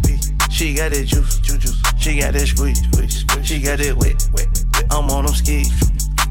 Got 0.80 0.92
that 0.92 1.08
juice, 1.08 1.40
juice. 1.40 1.58
juice. 1.58 1.82
She 2.00 2.20
got 2.22 2.32
that 2.32 2.48
squeeze, 2.48 2.80
squeeze. 2.80 3.26
She 3.46 3.60
got 3.60 3.80
that 3.80 3.98
wet, 3.98 4.16
wet. 4.32 4.48
I'm 4.90 5.10
on 5.10 5.26
them 5.26 5.36
skis. 5.36 5.68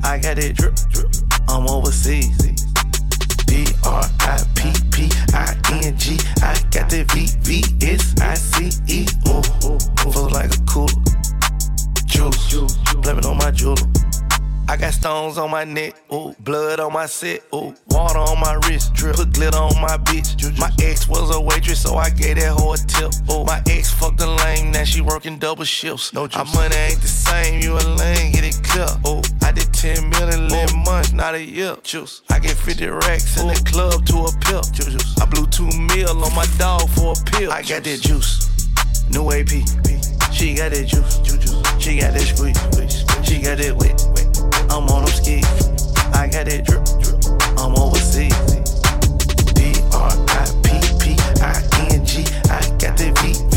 I 0.02 0.16
got 0.16 0.36
that 0.36 0.56
drip, 0.56 0.74
drip. 0.88 1.12
I'm 1.50 1.68
overseas. 1.68 2.34
D 3.44 3.66
R 3.84 4.08
I 4.20 4.40
P 4.56 4.72
P 4.88 5.12
I 5.34 5.52
N 5.84 5.94
G. 5.98 6.16
I 6.40 6.56
got 6.72 6.88
that 6.88 7.12
V 7.12 7.28
V 7.44 7.62
S 7.86 8.14
I 8.22 8.32
C 8.32 8.72
E. 8.88 9.06
Ooh, 9.28 10.12
flow 10.12 10.28
like 10.28 10.48
a 10.56 10.60
cooler. 10.64 10.96
Juice, 12.06 12.74
blame 13.04 13.18
it 13.18 13.26
on 13.26 13.36
my 13.36 13.50
jeweler. 13.50 13.84
I 14.70 14.76
got 14.76 14.92
stones 14.92 15.38
on 15.38 15.50
my 15.50 15.64
neck, 15.64 15.94
ooh, 16.12 16.34
blood 16.40 16.78
on 16.78 16.92
my 16.92 17.06
set, 17.06 17.40
ooh, 17.54 17.74
water 17.88 18.18
on 18.18 18.38
my 18.38 18.60
wrist, 18.68 18.92
drip, 18.92 19.16
put 19.16 19.32
glitter 19.32 19.56
on 19.56 19.80
my 19.80 19.96
bitch. 19.96 20.36
My 20.58 20.70
ex 20.82 21.08
was 21.08 21.34
a 21.34 21.40
waitress, 21.40 21.80
so 21.80 21.96
I 21.96 22.10
gave 22.10 22.36
that 22.36 22.52
a 22.52 22.86
tip. 22.86 23.10
Ooh, 23.34 23.44
my 23.44 23.62
ex 23.66 23.77
she 24.88 25.00
working 25.00 25.38
double 25.38 25.64
shifts. 25.64 26.12
No 26.12 26.26
juice. 26.26 26.36
Our 26.36 26.44
money 26.54 26.76
ain't 26.76 27.00
the 27.00 27.08
same, 27.08 27.60
you 27.60 27.74
a 27.74 27.84
lame, 28.00 28.32
get 28.32 28.44
it 28.44 28.58
clear. 28.62 28.88
Ooh, 29.06 29.22
I 29.42 29.52
did 29.52 29.72
10 29.72 30.08
million 30.08 30.50
in 30.52 30.84
months, 30.84 31.12
not 31.12 31.34
a 31.34 31.42
year. 31.42 31.76
Juice, 31.82 32.22
I 32.30 32.38
get 32.38 32.56
50 32.56 32.86
racks 32.88 33.38
in 33.40 33.48
the 33.48 33.60
club 33.70 34.06
to 34.06 34.16
a 34.24 34.32
pill. 34.44 34.62
Juice, 34.72 35.20
I 35.20 35.26
blew 35.26 35.46
two 35.46 35.68
mil 35.92 36.10
on 36.24 36.34
my 36.34 36.46
dog 36.58 36.88
for 36.90 37.12
a 37.12 37.30
pill. 37.30 37.52
I 37.52 37.62
got 37.62 37.84
that 37.84 38.00
juice, 38.00 38.48
new 39.10 39.30
AP. 39.30 39.52
She 40.32 40.54
got 40.54 40.72
that 40.72 40.86
juice, 40.86 41.18
juice. 41.18 41.52
She 41.82 42.00
got 42.00 42.14
that 42.14 42.24
squeeze. 42.24 42.58
She 43.28 43.42
got 43.42 43.58
that 43.58 43.76
wet. 43.76 44.00
I'm 44.70 44.88
on 44.88 45.04
them 45.04 45.12
skis. 45.12 45.44
I 46.14 46.28
got 46.28 46.46
that 46.46 46.64
drip, 46.64 46.84
drip. 47.02 47.18
I'm 47.58 47.76
overseas. 47.76 48.34
D 49.52 49.74
R 49.92 50.10
I 50.10 50.44
P 50.64 50.80
P 50.98 51.16
I 51.42 51.60
N 51.92 52.04
G. 52.06 52.24
I 52.48 52.60
got 52.78 52.96
that 52.96 53.18
V 53.20 53.47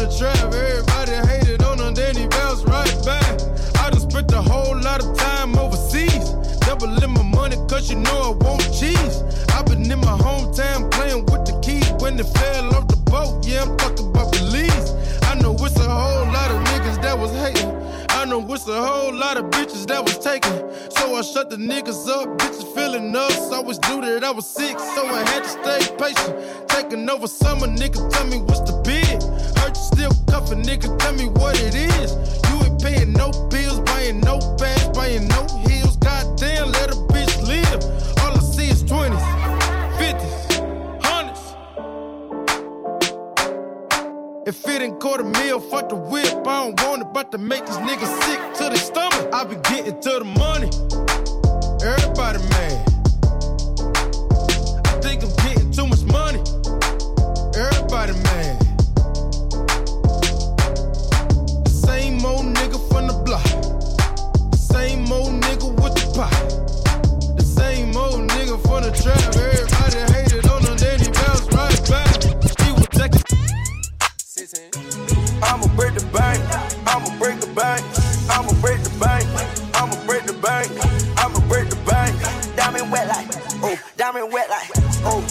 the 0.00 0.18
trap. 0.18 0.38
Everybody 0.54 1.12
hated 1.28 1.62
on 1.62 1.78
him, 1.78 1.94
then 1.94 2.16
he 2.16 2.26
bounced 2.28 2.66
right 2.66 2.96
back. 3.04 3.40
I 3.80 3.90
just 3.90 4.10
spent 4.10 4.32
a 4.32 4.40
whole 4.40 4.76
lot 4.80 5.04
of 5.04 5.16
time 5.16 5.56
overseas. 5.58 6.30
Double 6.60 7.02
in 7.02 7.10
my 7.10 7.22
money, 7.22 7.56
cause 7.68 7.90
you 7.90 7.96
know 7.96 8.32
I 8.32 8.44
won't 8.44 8.62
cheese. 8.72 9.22
I've 9.52 9.66
been 9.66 9.90
in 9.90 10.00
my 10.00 10.16
hometown 10.16 10.90
playing 10.90 11.26
with 11.26 11.44
the 11.44 11.58
keys 11.60 11.90
when 12.02 12.16
they 12.16 12.24
fell 12.24 12.74
off 12.74 12.88
the 12.88 12.96
boat. 13.10 13.46
Yeah, 13.46 13.62
I'm 13.62 13.76
talking 13.76 14.09
Know 18.30 18.54
it's 18.54 18.68
a 18.68 18.80
whole 18.80 19.12
lot 19.12 19.38
of 19.38 19.46
bitches 19.46 19.88
that 19.88 20.04
was 20.04 20.16
taken. 20.16 20.52
So 20.92 21.16
I 21.16 21.22
shut 21.22 21.50
the 21.50 21.56
niggas 21.56 22.08
up, 22.08 22.38
bitches 22.38 22.72
feeling 22.76 23.16
us. 23.16 23.50
I 23.50 23.56
always 23.56 23.80
knew 23.88 24.00
that 24.02 24.22
I 24.22 24.30
was 24.30 24.46
sick, 24.46 24.78
so 24.78 25.04
I 25.04 25.28
had 25.30 25.42
to 25.42 25.48
stay 25.48 25.96
patient. 25.98 26.68
Taking 26.68 27.10
over 27.10 27.26
summer, 27.26 27.66
nigga, 27.66 28.08
tell 28.08 28.26
me 28.28 28.38
what's 28.38 28.60
the 28.60 28.80
bid. 28.86 29.20
Heard 29.58 29.76
you 29.76 29.82
still 29.82 30.12
cuffing, 30.30 30.62
nigga, 30.62 30.96
tell 31.00 31.12
me 31.14 31.26
what 31.26 31.60
it 31.60 31.74
is. 31.74 32.14
You 32.46 32.62
ain't 32.62 32.80
paying 32.80 33.12
no 33.14 33.32
bills, 33.48 33.80
buying 33.80 34.20
no 34.20 34.38
bags, 34.54 34.86
buying 34.90 35.26
no 35.26 35.42
heels. 35.66 35.96
Goddamn, 35.96 36.70
let 36.70 36.90
a 36.92 36.98
bitch 37.10 37.34
live. 37.42 37.82
All 38.22 38.30
I 38.30 38.42
see 38.54 38.70
is 38.70 38.84
20s, 38.84 39.26
If 44.50 44.66
it 44.66 44.82
ain't 44.82 44.98
quarter 44.98 45.22
meal, 45.22 45.60
fuck 45.60 45.90
the 45.90 45.94
whip. 45.94 46.26
I 46.44 46.66
don't 46.66 46.82
want 46.82 47.02
it, 47.02 47.12
but 47.14 47.30
to 47.30 47.38
make 47.38 47.64
these 47.66 47.76
niggas 47.76 48.22
sick 48.24 48.54
to 48.54 48.64
their 48.64 48.76
stomach. 48.78 49.32
I 49.32 49.44
be 49.44 49.54
getting 49.70 50.00
to 50.00 50.10
the 50.18 50.24
money. 50.24 50.68
Everybody 51.86 52.38
mad. 52.48 52.89
I'ma 75.42 75.66
break 75.76 75.94
the 75.94 76.06
bank. 76.12 76.40
I'ma 76.86 77.10
break 77.18 77.40
the 77.40 77.46
bank. 77.54 77.82
I'ma 78.30 78.52
break 78.60 78.82
the 78.82 78.90
bank. 78.98 79.26
I'ma 79.74 79.96
break 80.06 80.24
the 80.26 80.34
bank. 80.34 80.70
I'ma 81.18 81.40
break 81.48 81.68
the 81.70 81.76
bank. 81.86 82.14
Diamond 82.56 82.92
wet 82.92 83.08
like, 83.08 83.26
oh, 83.62 83.78
diamond 83.96 84.32
wet 84.32 84.48
like, 84.50 84.70
oh. 85.04 85.22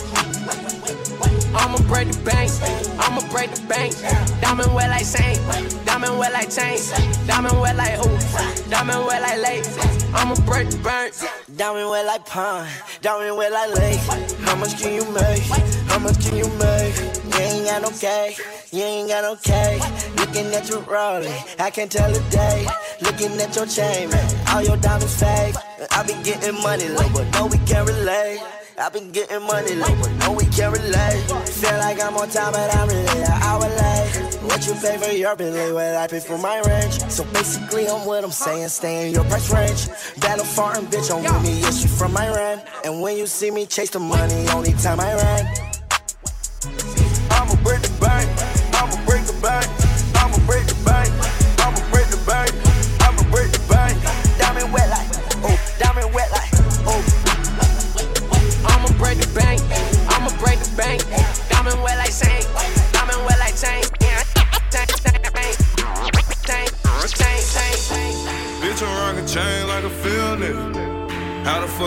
I'ma 1.55 1.77
break 1.87 2.11
the 2.11 2.19
bank. 2.23 2.51
I'ma 2.99 3.21
break 3.31 3.51
the 3.51 3.61
bank. 3.67 3.93
Diamond 4.41 4.73
wet 4.73 4.89
like 4.89 5.05
Saint. 5.05 5.39
Diamond 5.85 6.17
wet 6.19 6.33
like 6.33 6.49
chain. 6.49 6.79
Diamond 7.27 7.59
wet 7.59 7.75
like 7.75 7.97
ooh. 7.99 8.69
Diamond 8.69 9.05
wet 9.05 9.21
like 9.21 9.39
lake. 9.41 9.65
I'ma 10.13 10.35
break 10.45 10.69
the 10.69 10.77
bank. 10.77 11.13
Diamond 11.55 11.89
wet 11.89 12.05
like 12.05 12.25
pond. 12.25 12.69
Diamond 13.01 13.37
wet 13.37 13.51
like 13.51 13.75
lake. 13.75 13.99
How 14.41 14.55
much 14.55 14.79
can 14.79 14.93
you 14.93 15.05
make? 15.11 15.41
How 15.89 15.99
much 15.99 16.19
can 16.23 16.35
you 16.37 16.47
make? 16.59 17.08
You 17.39 17.45
ain't 17.45 17.65
got 17.67 17.81
no 17.81 17.89
cake. 17.91 18.37
You 18.73 18.83
ain't 18.83 19.07
got 19.07 19.23
no 19.23 19.35
cake. 19.37 19.81
Looking 20.17 20.53
at 20.53 20.67
your 20.67 20.81
rolling, 20.81 21.31
I 21.57 21.69
can't 21.69 21.89
tell 21.89 22.13
a 22.13 22.29
day. 22.29 22.67
Looking 23.01 23.31
at 23.39 23.55
your 23.55 23.65
chain, 23.65 24.09
man. 24.09 24.47
All 24.49 24.61
your 24.61 24.75
diamonds 24.75 25.17
fake. 25.17 25.55
I 25.89 26.03
been 26.03 26.21
getting 26.21 26.61
money 26.61 26.89
low, 26.89 27.07
but 27.13 27.31
no, 27.31 27.45
we 27.47 27.57
can't 27.59 27.87
relate. 27.87 28.41
I 28.77 28.89
been 28.89 29.11
getting 29.13 29.41
money 29.43 29.73
low, 29.75 29.95
but 30.01 30.11
no, 30.19 30.33
we 30.33 30.47
can't 30.47 30.77
relate. 30.77 31.23
Feel 31.47 31.77
like 31.77 32.03
I'm 32.03 32.17
on 32.17 32.27
time, 32.29 32.51
but 32.51 32.75
I'm 32.75 32.89
really 32.89 33.23
an 33.23 33.31
hour 33.31 33.61
late. 33.61 34.37
What 34.43 34.67
you 34.67 34.73
pay 34.73 34.97
for 34.97 35.11
your 35.15 35.37
Bentley, 35.37 35.71
what 35.71 35.95
I 35.95 36.07
pay 36.07 36.19
for 36.19 36.37
my 36.37 36.59
range. 36.67 36.99
So 37.09 37.23
basically, 37.31 37.87
I'm 37.87 38.05
what 38.05 38.21
I'm 38.25 38.31
saying, 38.31 38.67
stay 38.67 39.07
in 39.07 39.13
your 39.13 39.23
price 39.23 39.49
range. 39.53 39.87
Battle 40.19 40.43
farm, 40.43 40.87
bitch, 40.87 41.09
on 41.09 41.23
with 41.23 41.43
me, 41.43 41.61
yes, 41.61 41.83
you 41.83 41.89
from 41.89 42.17
Iran. 42.17 42.61
And 42.83 43.01
when 43.01 43.15
you 43.15 43.27
see 43.27 43.49
me 43.49 43.65
chase 43.65 43.91
the 43.91 43.99
money, 43.99 44.45
only 44.49 44.73
time 44.73 44.99
I 44.99 45.13
ran. 45.15 45.68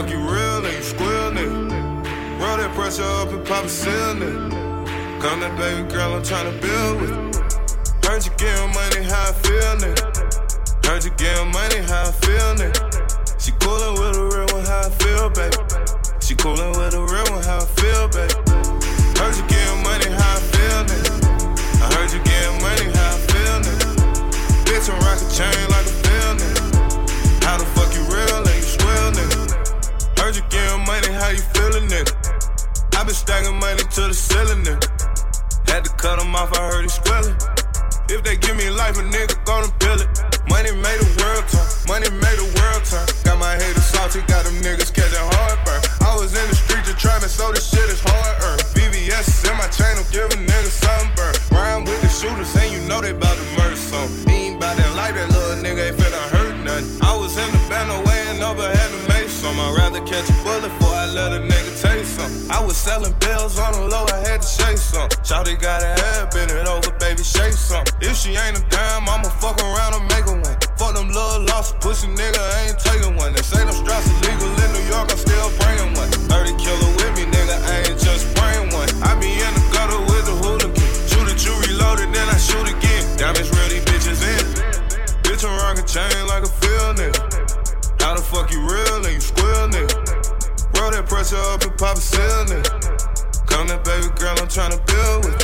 Fuck 0.03 0.11
you 0.11 0.19
real 0.19 0.61
nigga? 0.62 0.83
Square 0.83 1.31
nigga. 1.33 2.41
Roll 2.41 2.57
that 2.57 2.75
pressure 2.75 3.03
up 3.03 3.29
and 3.29 3.47
pop 3.47 3.65
a 3.65 3.69
seal 3.69 4.15
nigga. 4.15 5.21
Come 5.21 5.41
that 5.41 5.57
baby 5.57 5.88
girl, 5.91 6.15
I'm 6.15 6.23
tryna 6.23 6.61
build 6.61 7.01
with. 7.01 8.05
Heard 8.05 8.25
you 8.25 8.33
getting 8.37 8.73
money, 8.75 9.03
how 9.07 9.31
I 9.31 9.33
feel 9.33 9.73
nigga. 9.79 10.87
Heard 10.87 11.05
you 11.05 11.11
getting 11.17 11.51
money, 11.53 11.79
how 11.87 12.03
I 12.03 12.12
feel 12.12 12.51
nigga. 12.59 12.83
She 13.38 13.53
coolin' 13.61 13.95
with 13.95 14.17
a 14.17 14.25
real 14.35 14.49
one, 14.55 14.67
how 14.67 14.87
I 14.87 14.91
feel, 14.91 15.31
baby. 15.31 15.57
She 16.21 16.35
coolin' 16.35 16.73
with 16.79 16.95
a 16.95 17.03
real 17.03 17.29
one, 17.31 17.45
how 17.45 17.62
I 17.62 17.67
feel, 17.79 18.09
baby. 18.11 18.35
Heard 19.19 19.35
you 19.38 19.45
getting 19.47 19.83
money, 19.87 20.11
how 20.11 20.37
I 20.37 20.43
feel, 20.51 20.81
nigga. 20.91 21.15
I 21.79 21.87
heard 21.95 22.11
you 22.11 22.21
getting 22.27 22.59
money, 22.62 22.87
how 22.97 23.15
I 23.15 23.19
feel, 23.31 23.57
nigga. 23.67 23.91
Bitch, 24.67 24.91
I'm 24.91 24.99
rockin' 25.07 25.31
chain 25.31 25.71
like 25.71 25.87
a 25.87 26.02
you 31.33 31.45
feelin', 31.57 31.88
nigga? 31.88 32.12
I 32.97 33.05
been 33.05 33.14
stacking 33.14 33.57
money 33.59 33.83
to 33.83 34.03
the 34.09 34.14
ceiling, 34.14 34.64
nigga. 34.64 34.85
Had 35.68 35.85
to 35.85 35.92
cut 35.97 36.21
him 36.21 36.35
off, 36.37 36.53
I 36.53 36.61
heard 36.68 36.83
he 36.85 36.92
squealing. 36.92 37.37
If 38.12 38.21
they 38.23 38.37
give 38.37 38.57
me 38.57 38.68
life, 38.68 38.99
a 39.01 39.05
nigga 39.05 39.40
gonna 39.49 39.73
feel 39.81 39.97
it. 39.97 40.09
Money 40.53 40.73
made 40.77 41.01
the 41.01 41.09
world 41.16 41.45
turn, 41.49 41.64
money 41.88 42.11
made 42.21 42.37
the 42.37 42.49
world 42.61 42.85
turn. 42.85 43.07
Got 43.25 43.40
my 43.40 43.57
haters 43.57 43.88
salty, 43.88 44.21
got 44.29 44.45
them 44.45 44.61
niggas 44.61 44.92
catching 44.92 45.25
heartburn. 45.40 45.81
I 46.05 46.12
was 46.21 46.37
in 46.37 46.47
the 46.53 46.57
street 46.57 46.85
to 46.85 47.29
so 47.29 47.53
this 47.53 47.64
shit 47.71 47.88
is 47.88 48.03
hard 48.05 48.37
earned. 48.45 48.61
VVS 48.77 49.49
in 49.49 49.57
my 49.57 49.68
chain, 49.73 49.97
I'm 49.97 50.05
giving 50.12 50.45
niggas 50.45 50.77
sunburn. 50.85 51.33
Rhyme 51.49 51.85
with 51.88 52.01
the 52.03 52.12
shooters, 52.12 52.53
and 52.61 52.68
you 52.73 52.81
know 52.85 53.01
they 53.01 53.12
bout 53.16 53.33
to 53.33 53.47
murder 53.57 53.77
some. 53.77 54.11
He 54.29 54.53
ain't 54.53 54.61
that 54.61 54.77
life, 54.95 55.14
that 55.14 55.33
little 55.33 55.64
nigga 55.64 56.02
catch 60.12 60.29
a 60.29 60.37
bullet 60.44 60.68
before 60.68 60.92
I 60.92 61.07
let 61.07 61.33
a 61.33 61.40
nigga 61.40 61.72
taste 61.81 62.20
some. 62.20 62.33
I 62.51 62.61
was 62.61 62.77
selling 62.77 63.14
bills 63.25 63.59
on 63.59 63.72
the 63.72 63.88
low, 63.88 64.05
I 64.12 64.20
had 64.29 64.42
to 64.42 64.46
shake 64.46 64.77
some. 64.77 65.09
Shawty 65.25 65.57
got 65.59 65.81
a 65.83 65.96
head, 65.96 66.31
bend 66.31 66.51
it 66.53 66.68
over, 66.68 66.92
baby, 67.01 67.25
shake 67.25 67.57
some. 67.57 67.85
If 68.01 68.16
she 68.20 68.37
ain't 68.37 68.61
a 68.61 68.62
dime, 68.68 69.09
I'ma 69.09 69.31
fuck 69.40 69.57
around 69.57 69.94
and 69.96 70.05
make 70.12 70.29
her 70.29 70.37
one. 70.37 70.57
Fuck 70.77 70.94
them 70.94 71.09
little 71.09 71.48
lost 71.48 71.81
pussy 71.81 72.09
nigga, 72.09 72.37
I 72.37 72.68
ain't 72.68 72.79
taking 72.79 73.16
one. 73.16 73.33
They 73.33 73.40
say 73.42 73.64
them 73.64 73.72
straps 73.72 74.07
illegal 74.20 74.53
in 74.53 74.68
New 74.77 74.85
York, 74.92 75.09
I'm 75.09 75.16
still 75.16 75.48
bringing 75.64 75.96
one. 75.96 76.02
Pressure 91.23 91.37
up 91.55 91.63
and 91.63 91.79
pop 91.79 91.97
a 91.97 92.01
nigga. 92.51 93.47
Come 93.47 93.69
that 93.69 93.85
baby 93.85 94.11
girl, 94.19 94.35
I'm 94.43 94.49
tryna 94.51 94.83
build 94.91 95.25
with. 95.25 95.39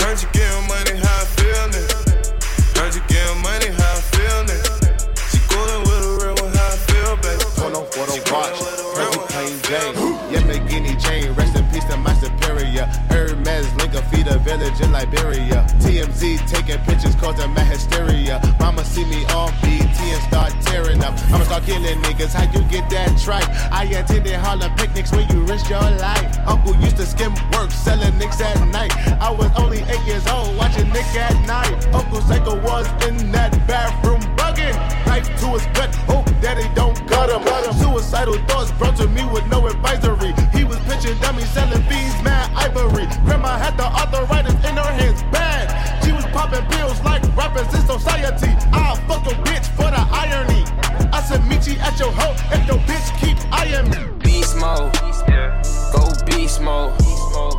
Heard 0.00 0.16
you 0.22 0.28
getting 0.32 0.64
money, 0.68 0.96
how 0.96 1.20
I 1.20 1.28
feel 1.36 1.64
nigga. 1.68 1.96
Heard 2.80 2.94
you 2.94 3.02
getting 3.04 3.42
money, 3.44 3.68
how 3.76 3.92
I 3.92 4.00
feel 4.00 4.40
nigga. 4.48 4.72
She 5.28 5.38
coolin' 5.52 5.84
with 5.84 6.00
a 6.00 6.12
real 6.24 6.36
one, 6.40 6.52
how 6.56 6.72
I 6.72 6.80
feel, 6.88 7.12
baby. 7.20 7.44
One 7.60 7.76
on 7.76 7.84
for 7.92 8.08
the 8.08 8.24
watch. 8.32 8.56
Prezi 8.96 9.20
plain 9.28 9.54
Jane. 9.68 9.94
Yamagini 10.32 10.96
Jane. 10.96 11.32
Rest 11.34 11.40
in 11.40 11.45
peace 11.76 11.84
to 11.90 11.96
my 11.98 12.14
superior. 12.14 12.86
Hermes 13.10 13.68
Linka 13.76 14.02
feed 14.10 14.26
a 14.28 14.38
village 14.38 14.80
in 14.80 14.90
Liberia. 14.92 15.66
TMZ 15.82 16.48
taking 16.48 16.80
pictures 16.88 17.14
causing 17.16 17.52
my 17.52 17.64
hysteria. 17.64 18.40
Mama 18.58 18.84
see 18.84 19.04
me 19.04 19.24
on 19.26 19.50
BET 19.60 20.00
and 20.14 20.22
start 20.22 20.52
tearing 20.62 21.02
up. 21.04 21.14
I'ma 21.32 21.44
start 21.44 21.64
killing 21.64 22.00
niggas. 22.02 22.32
How 22.32 22.50
you 22.50 22.62
get 22.68 22.88
that 22.90 23.18
tripe? 23.18 23.48
I 23.70 23.84
attended 23.84 24.34
Harlem 24.34 24.74
picnics 24.76 25.12
where 25.12 25.26
you 25.30 25.44
risk 25.44 25.68
your 25.68 25.90
life. 26.08 26.38
Uncle 26.46 26.74
used 26.76 26.96
to 26.96 27.06
skim 27.06 27.34
work 27.52 27.70
selling 27.70 28.16
nicks 28.18 28.40
at 28.40 28.58
night. 28.68 28.92
I 29.20 29.30
was 29.30 29.50
only 29.58 29.80
eight 29.92 30.04
years 30.06 30.26
old 30.26 30.56
watching 30.56 30.88
Nick 30.88 31.10
at 31.16 31.36
Nite. 31.46 31.94
Uncle 31.94 32.22
Psycho 32.22 32.54
was 32.62 32.86
in 33.06 33.32
that 33.32 33.52
bathroom 33.66 34.22
bugging. 34.36 34.76
Knife 35.06 35.28
to 35.40 35.46
his 35.56 35.66
gut. 35.76 35.94
Hope 36.08 36.25
daddy 36.40 36.68
don't 36.74 36.96
cut 37.08 37.30
him. 37.30 37.42
Suicidal 37.80 38.38
thoughts 38.46 38.72
brought 38.72 38.96
to 38.96 39.08
me 39.08 39.24
with 39.32 39.46
no 39.46 39.66
advisory. 39.66 40.34
He 40.52 40.64
was 40.64 40.78
pitching 40.80 41.18
dummies, 41.20 41.48
selling 41.50 41.82
fees, 41.84 42.14
mad 42.22 42.50
ivory. 42.54 43.06
Grandma 43.24 43.56
had 43.58 43.76
the 43.76 43.84
arthritis 43.84 44.54
in 44.68 44.76
her 44.76 44.92
hands, 45.00 45.22
bad. 45.32 46.04
She 46.04 46.12
was 46.12 46.24
popping 46.26 46.64
pills 46.66 47.00
like 47.02 47.22
rappers 47.36 47.72
in 47.74 47.80
society. 47.86 48.52
I'll 48.72 48.96
fuck 49.08 49.26
a 49.26 49.34
bitch 49.46 49.66
for 49.76 49.90
the 49.90 50.02
irony 50.10 50.65
to 51.28 51.40
meet 51.42 51.66
you 51.66 51.74
at 51.80 51.98
your 51.98 52.12
hoe 52.12 52.34
if 52.54 52.66
your 52.66 52.78
bitch 52.86 53.08
keep 53.18 53.36
eyeing 53.52 53.90
me. 53.90 53.98
Beast 54.22 54.56
mode, 54.56 54.94
yeah. 55.28 55.60
go 55.92 56.06
beast 56.24 56.60
mode. 56.60 56.94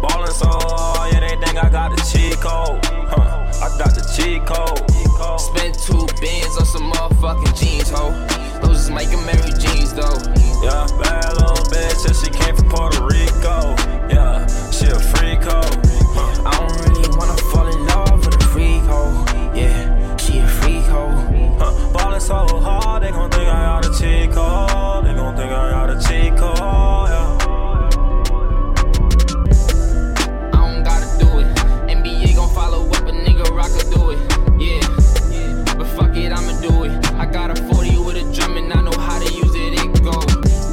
Ballin' 0.01 0.31
so 0.31 0.47
hard, 0.47 1.13
yeah, 1.13 1.19
they 1.19 1.35
think 1.35 1.57
I 1.57 1.69
got 1.69 1.91
the 1.91 2.01
cheat 2.07 2.39
code. 2.39 2.79
Huh, 2.85 3.43
I 3.59 3.67
got 3.77 3.91
the 3.93 4.03
cheat 4.15 4.45
code. 4.45 4.79
Spent 5.39 5.75
two 5.79 6.05
bins 6.21 6.55
on 6.57 6.65
some 6.65 6.91
motherfucking 6.91 7.59
jeans, 7.59 7.89
ho. 7.89 8.11
Those 8.61 8.87
is 8.87 8.89
making 8.89 9.25
Mary 9.25 9.51
jeans, 9.59 9.93
though. 9.93 10.15
Yeah, 10.63 10.87
bad 11.03 11.33
little 11.35 11.65
bitch, 11.67 12.07
yeah, 12.07 12.13
she 12.13 12.29
came 12.31 12.55
from 12.55 12.69
Puerto 12.69 13.03
Rico. 13.03 13.75
Yeah, 14.07 14.47
she 14.71 14.85
a 14.87 14.99
freak, 14.99 15.43
ho. 15.43 15.59
Huh. 16.15 16.47
I 16.47 16.51
don't 16.55 16.71
really 16.87 17.09
wanna 17.17 17.35
ballin' 22.17 22.47
so 22.49 22.59
hard, 22.59 23.03
they 23.03 23.11
gon' 23.11 23.29
think 23.29 23.47
I 23.47 23.81
got 23.81 23.85
a 23.85 23.89
cheat 23.89 24.31
code. 24.31 25.05
They 25.05 25.13
gon' 25.13 25.35
think 25.35 25.51
I 25.51 25.71
got 25.71 25.89
a 25.89 25.95
cheat 25.95 26.35
code. 26.37 26.57
Yeah. 26.59 27.37
Follow 32.53 32.87
up 32.87 33.05
a 33.05 33.11
nigga, 33.11 33.45
it, 34.09 34.19
yeah. 34.59 35.75
But 35.77 35.85
fuck 35.87 36.15
it, 36.15 36.31
I'ma 36.31 36.59
do 36.59 36.85
it. 36.85 37.13
I 37.13 37.25
got 37.25 37.51
a 37.51 37.55
40 37.73 37.99
with 37.99 38.17
a 38.17 38.33
drum 38.33 38.57
and 38.57 38.73
I 38.73 38.81
know 38.81 38.97
how 38.97 39.19
to 39.19 39.31
use 39.31 39.53
it. 39.53 39.73
It 39.73 39.79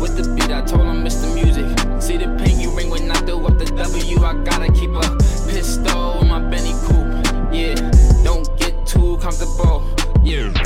with 0.01 0.17
the 0.17 0.23
beat. 0.35 0.51
I 0.51 0.63
it's 1.05 1.17
the 1.17 1.29
music. 1.35 1.67
See 2.01 2.17
the 2.17 2.29
ring 2.75 2.89
when 2.89 3.11
I 3.11 3.21
up 3.45 3.59
the 3.59 3.67
W. 3.67 4.25
I 4.25 4.35
gotta 4.45 4.73
keep 4.73 4.91
a 4.91 5.17
pistol 5.51 6.21
in 6.23 6.29
my 6.29 6.41
coupe, 6.87 7.53
yeah. 7.53 7.75
Don't 8.23 8.49
get 8.59 8.87
too 8.87 9.19
comfortable, 9.19 9.85
yeah. 10.23 10.64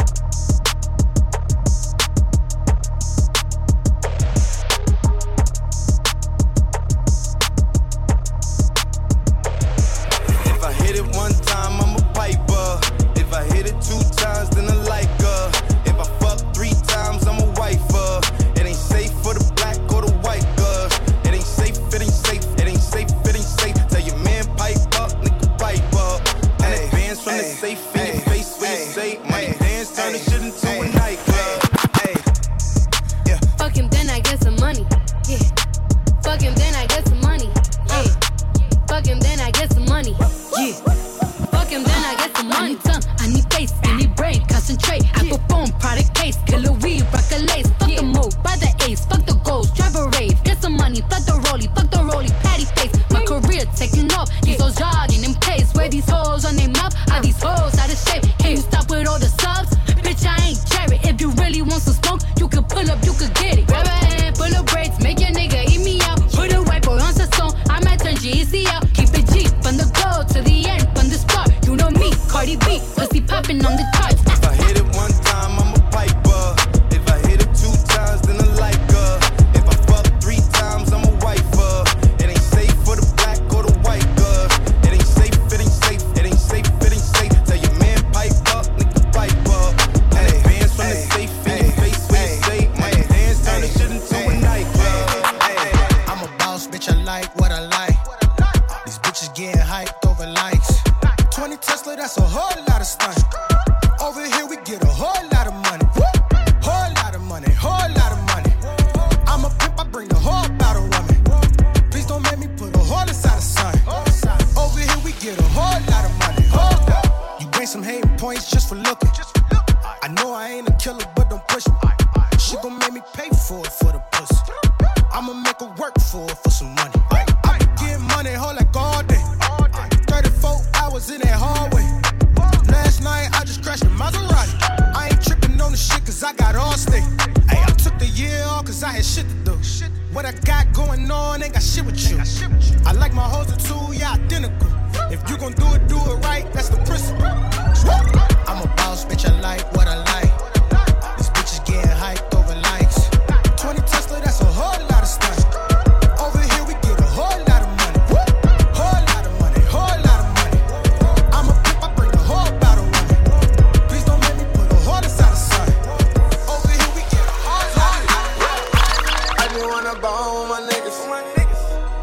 the 170.01 170.07
with 170.07 170.49
my 170.49 170.61
niggas. 170.71 170.99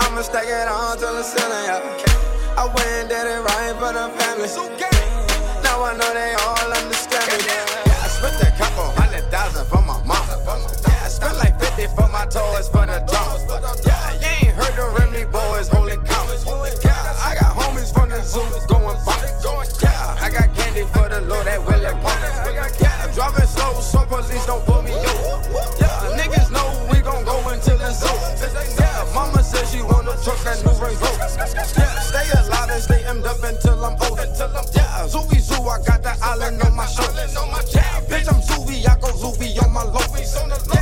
I'ma 0.01 0.21
stack 0.21 0.47
it 0.47 0.67
on 0.67 0.97
till 0.97 1.15
the 1.15 1.23
ceiling. 1.23 1.65
Yeah. 1.65 2.59
I 2.59 2.65
went 2.67 2.87
and 2.87 3.09
did 3.09 3.23
it 3.23 3.39
right 3.39 3.75
for 3.79 3.91
the 3.95 4.11
family. 4.19 4.47
Now 5.63 5.83
I 5.83 5.95
know 5.95 6.11
they 6.11 6.35
all 6.43 6.71
understand 6.75 7.27
me. 7.31 7.47
Yeah, 7.47 8.03
I 8.03 8.07
spent 8.07 8.35
a 8.43 8.51
couple 8.57 8.83
hundred 8.99 9.23
thousand 9.31 9.65
for 9.67 9.81
my 9.81 9.95
mom. 10.03 10.27
Yeah, 10.27 11.05
I 11.05 11.07
spent 11.07 11.37
like 11.37 11.59
50 11.59 11.87
for 11.95 12.07
my 12.11 12.25
toys 12.27 12.67
for 12.67 12.85
the 12.85 12.99
dogs. 13.07 13.43
Yeah, 13.85 14.11
you 14.19 14.49
ain't 14.49 14.55
heard 14.55 14.75
the 14.75 14.87
Remy 14.99 15.31
Boyz 15.31 15.71
holding 15.71 16.01
comments. 16.03 16.43
Yeah, 16.83 16.99
I 17.23 17.35
got 17.39 17.55
homies 17.55 17.93
from 17.93 18.09
the 18.09 18.21
zoo 18.23 18.43
going 18.67 18.97
bonkers. 19.07 19.81
Yeah, 19.81 20.19
I 20.19 20.29
got 20.31 20.51
candy 20.55 20.83
for 20.91 21.07
the 21.07 21.21
Lord 21.21 21.47
that 21.47 21.63
will 21.63 21.79
it. 21.79 21.95
Yeah, 22.81 23.03
I'm 23.03 23.13
driving 23.13 23.47
slow 23.47 23.79
so 23.79 24.03
police 24.05 24.45
don't 24.45 24.65
pull 24.65 24.81
me 24.83 25.04
yeah, 28.01 29.05
mama 29.13 29.43
says 29.43 29.71
she 29.71 29.81
want 29.81 30.07
a 30.07 30.15
truck 30.23 30.39
that 30.43 30.59
new 30.65 30.75
Range 30.83 30.99
Yeah, 31.77 31.99
stay 31.99 32.27
alive 32.39 32.69
and 32.69 32.83
stay 32.83 33.03
emmed 33.03 33.25
up 33.25 33.43
until 33.43 33.85
I'm 33.85 33.95
old. 34.03 34.19
Yeah, 34.75 35.07
Zooey 35.07 35.39
Zoo, 35.39 35.61
I 35.63 35.81
got 35.83 36.03
that 36.03 36.21
island 36.21 36.61
on 36.61 36.75
my 36.75 36.85
shoulder. 36.85 37.25
Yeah, 37.73 38.01
bitch, 38.09 38.27
I'm 38.27 38.41
Zooey, 38.41 38.87
I 38.87 38.99
go 38.99 39.07
Zooey 39.13 39.63
on 39.63 39.71
my 39.71 39.83
low. 39.83 40.74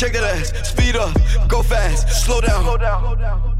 Shake 0.00 0.14
that 0.14 0.24
ass, 0.24 0.66
speed 0.66 0.96
up, 0.96 1.14
go 1.46 1.62
fast, 1.62 2.24
slow 2.24 2.40
down. 2.40 3.59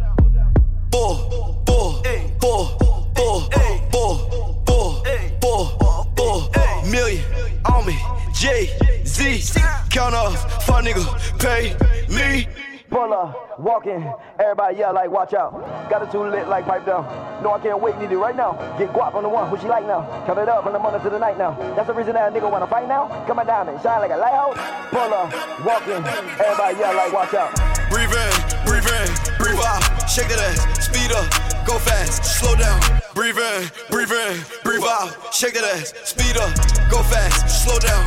Walking, 13.81 14.12
everybody 14.39 14.76
yell 14.76 14.93
like 14.93 15.11
watch 15.11 15.33
out. 15.33 15.53
Got 15.89 16.03
it 16.03 16.12
too 16.12 16.22
lit 16.24 16.49
like 16.49 16.66
pipe 16.66 16.85
down. 16.85 17.05
No, 17.43 17.53
I 17.53 17.61
can't 17.61 17.81
wait, 17.81 17.97
need 17.99 18.12
it 18.12 18.18
right 18.18 18.37
now. 18.37 18.53
Get 18.78 18.93
guap 18.93 19.14
on 19.14 19.22
the 19.22 19.28
one, 19.28 19.49
who 19.49 19.57
she 19.57 19.68
like 19.68 19.87
now. 19.87 20.05
Count 20.26 20.39
it 20.39 20.49
up 20.49 20.64
from 20.64 20.72
the 20.74 20.78
morning 20.78 21.01
to 21.01 21.11
the 21.11 21.18
night 21.18 21.39
now. 21.39 21.53
That's 21.74 21.87
the 21.87 21.95
reason 21.95 22.12
that 22.14 22.31
a 22.31 22.39
nigga 22.39 22.51
wanna 22.51 22.66
fight 22.66 22.89
now. 22.89 23.09
Come 23.26 23.39
on 23.39 23.47
down 23.47 23.68
and 23.68 23.81
shine 23.81 24.01
like 24.01 24.11
a 24.11 24.16
lighthouse. 24.16 24.57
Pull 24.91 25.14
up, 25.14 25.33
walking, 25.64 26.05
everybody 26.37 26.76
yell 26.78 26.95
like 26.95 27.12
watch 27.12 27.35
out. 27.35 27.53
Breathe 27.89 28.12
in, 28.12 28.33
breathe 28.68 28.85
in, 28.85 29.09
breathe 29.39 29.61
out. 29.64 29.81
Shake 30.09 30.28
that 30.28 30.41
ass, 30.45 30.85
speed 30.85 31.12
up, 31.12 31.26
go 31.66 31.78
fast, 31.78 32.24
slow 32.24 32.55
down. 32.57 32.81
Breathe 33.14 33.39
in, 33.39 33.70
breathe 33.91 34.12
in, 34.12 34.37
breathe 34.62 34.85
out. 34.85 35.16
Shake 35.33 35.55
that 35.55 35.64
ass, 35.64 35.95
speed 36.05 36.37
up, 36.37 36.53
go 36.91 37.03
fast, 37.09 37.64
slow 37.64 37.78
down. 37.78 38.05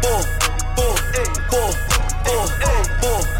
Four, 0.00 0.22
four, 0.78 0.94
four, 1.50 1.50
four, 1.50 1.72
four, 2.24 2.46
four, 3.02 3.39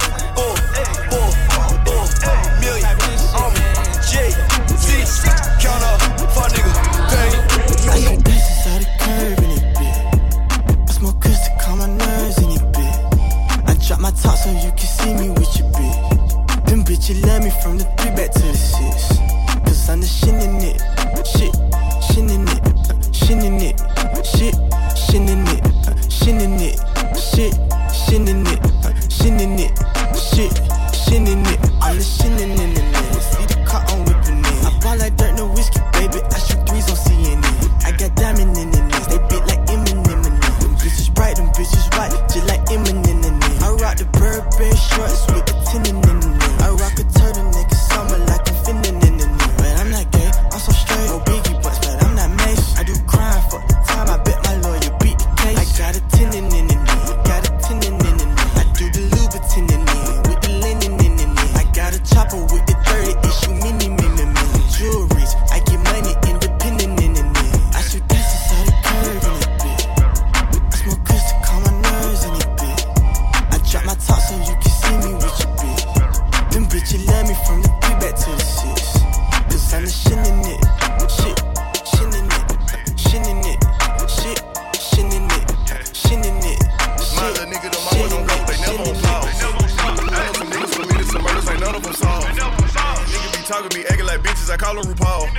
Talking 93.70 93.82
me, 93.82 93.88
acting 93.88 94.06
like 94.06 94.20
bitches, 94.22 94.50
I 94.50 94.56
call 94.56 94.74
them 94.74 94.84
RuPaul. 94.92 95.30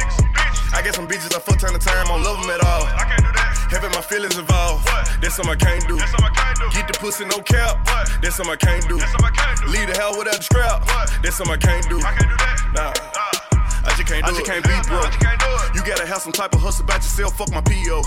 I 0.73 0.81
get 0.81 0.95
some 0.95 1.07
bitches 1.07 1.35
I 1.35 1.39
fuck 1.39 1.59
time 1.59 1.77
to 1.77 1.79
time, 1.79 2.07
I 2.07 2.15
don't 2.15 2.23
love 2.23 2.39
them 2.39 2.49
at 2.51 2.63
all. 2.63 2.85
Having 3.67 3.91
my 3.91 4.01
feelings 4.01 4.37
involved, 4.37 4.87
that's 5.21 5.35
something 5.35 5.51
I 5.51 5.57
can't 5.57 5.85
do. 5.87 5.97
Get 5.97 6.87
the 6.87 6.95
pussy, 6.99 7.25
no 7.25 7.39
cap, 7.39 7.83
that's 8.21 8.35
something 8.35 8.53
I 8.53 8.55
can't 8.55 8.87
do. 8.87 8.95
Leave 9.67 9.87
the 9.87 9.95
hell 9.99 10.17
without 10.17 10.37
the 10.37 10.43
strap, 10.43 10.87
that's 11.21 11.35
something 11.35 11.55
I 11.55 11.57
can't 11.57 11.87
do. 11.89 11.99
Nah. 12.71 12.93
I 13.83 13.91
just 13.97 14.07
can't 14.07 14.23
do 14.23 14.31
I 14.31 14.35
just 14.35 14.45
can't 14.45 14.63
be 14.63 14.75
broke. 14.87 15.75
You 15.75 15.83
gotta 15.83 16.05
have 16.05 16.21
some 16.21 16.31
type 16.31 16.53
of 16.53 16.61
hustle 16.61 16.85
about 16.85 17.03
yourself. 17.03 17.35
Fuck 17.37 17.51
my 17.51 17.61
PO. 17.61 18.01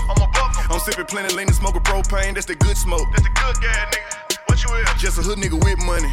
I'm 0.71 0.79
sipping 0.79 1.05
plenty 1.05 1.35
lean 1.35 1.47
and 1.47 1.55
smoking 1.55 1.81
propane. 1.81 2.33
That's 2.33 2.47
the 2.47 2.55
good 2.55 2.77
smoke. 2.77 3.05
That's 3.11 3.23
the 3.23 3.29
good 3.29 3.61
gas, 3.61 3.93
nigga. 3.93 4.24
What 4.55 4.63
you 4.63 4.71
is? 4.79 4.87
Just 4.95 5.19
a 5.19 5.21
hood 5.21 5.35
nigga 5.35 5.59
with 5.59 5.83
money. 5.83 6.07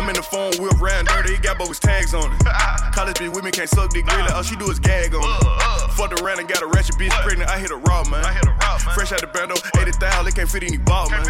I'm 0.00 0.08
in 0.08 0.16
the 0.16 0.24
phone, 0.24 0.56
whip 0.56 0.80
round 0.80 1.08
dirty. 1.08 1.36
He 1.36 1.38
got 1.44 1.58
bogus 1.58 1.78
tags 1.78 2.14
on 2.14 2.32
it. 2.32 2.40
College 2.96 3.20
bitch 3.20 3.28
with 3.28 3.44
me 3.44 3.50
can't 3.50 3.68
suck 3.68 3.92
dick 3.92 4.08
really. 4.08 4.32
All 4.32 4.42
she 4.42 4.56
do 4.56 4.64
is 4.72 4.80
gag 4.80 5.12
on 5.12 5.20
it. 5.20 5.92
Fucked 5.92 6.18
around 6.24 6.40
and 6.40 6.48
got 6.48 6.62
a 6.62 6.66
ratchet 6.72 6.96
bitch 6.96 7.12
pregnant. 7.20 7.50
I 7.50 7.58
hit 7.58 7.70
a 7.70 7.76
raw 7.76 8.02
man. 8.08 8.24
i 8.24 8.32
hit 8.32 8.48
a 8.48 8.56
raw 8.64 8.78
Fresh 8.96 9.12
out 9.12 9.20
the 9.20 9.26
bando, 9.26 9.56
80,000. 9.76 9.92
It 10.24 10.34
can't 10.34 10.48
fit 10.48 10.62
any 10.62 10.78
ball 10.78 11.10
man. 11.10 11.20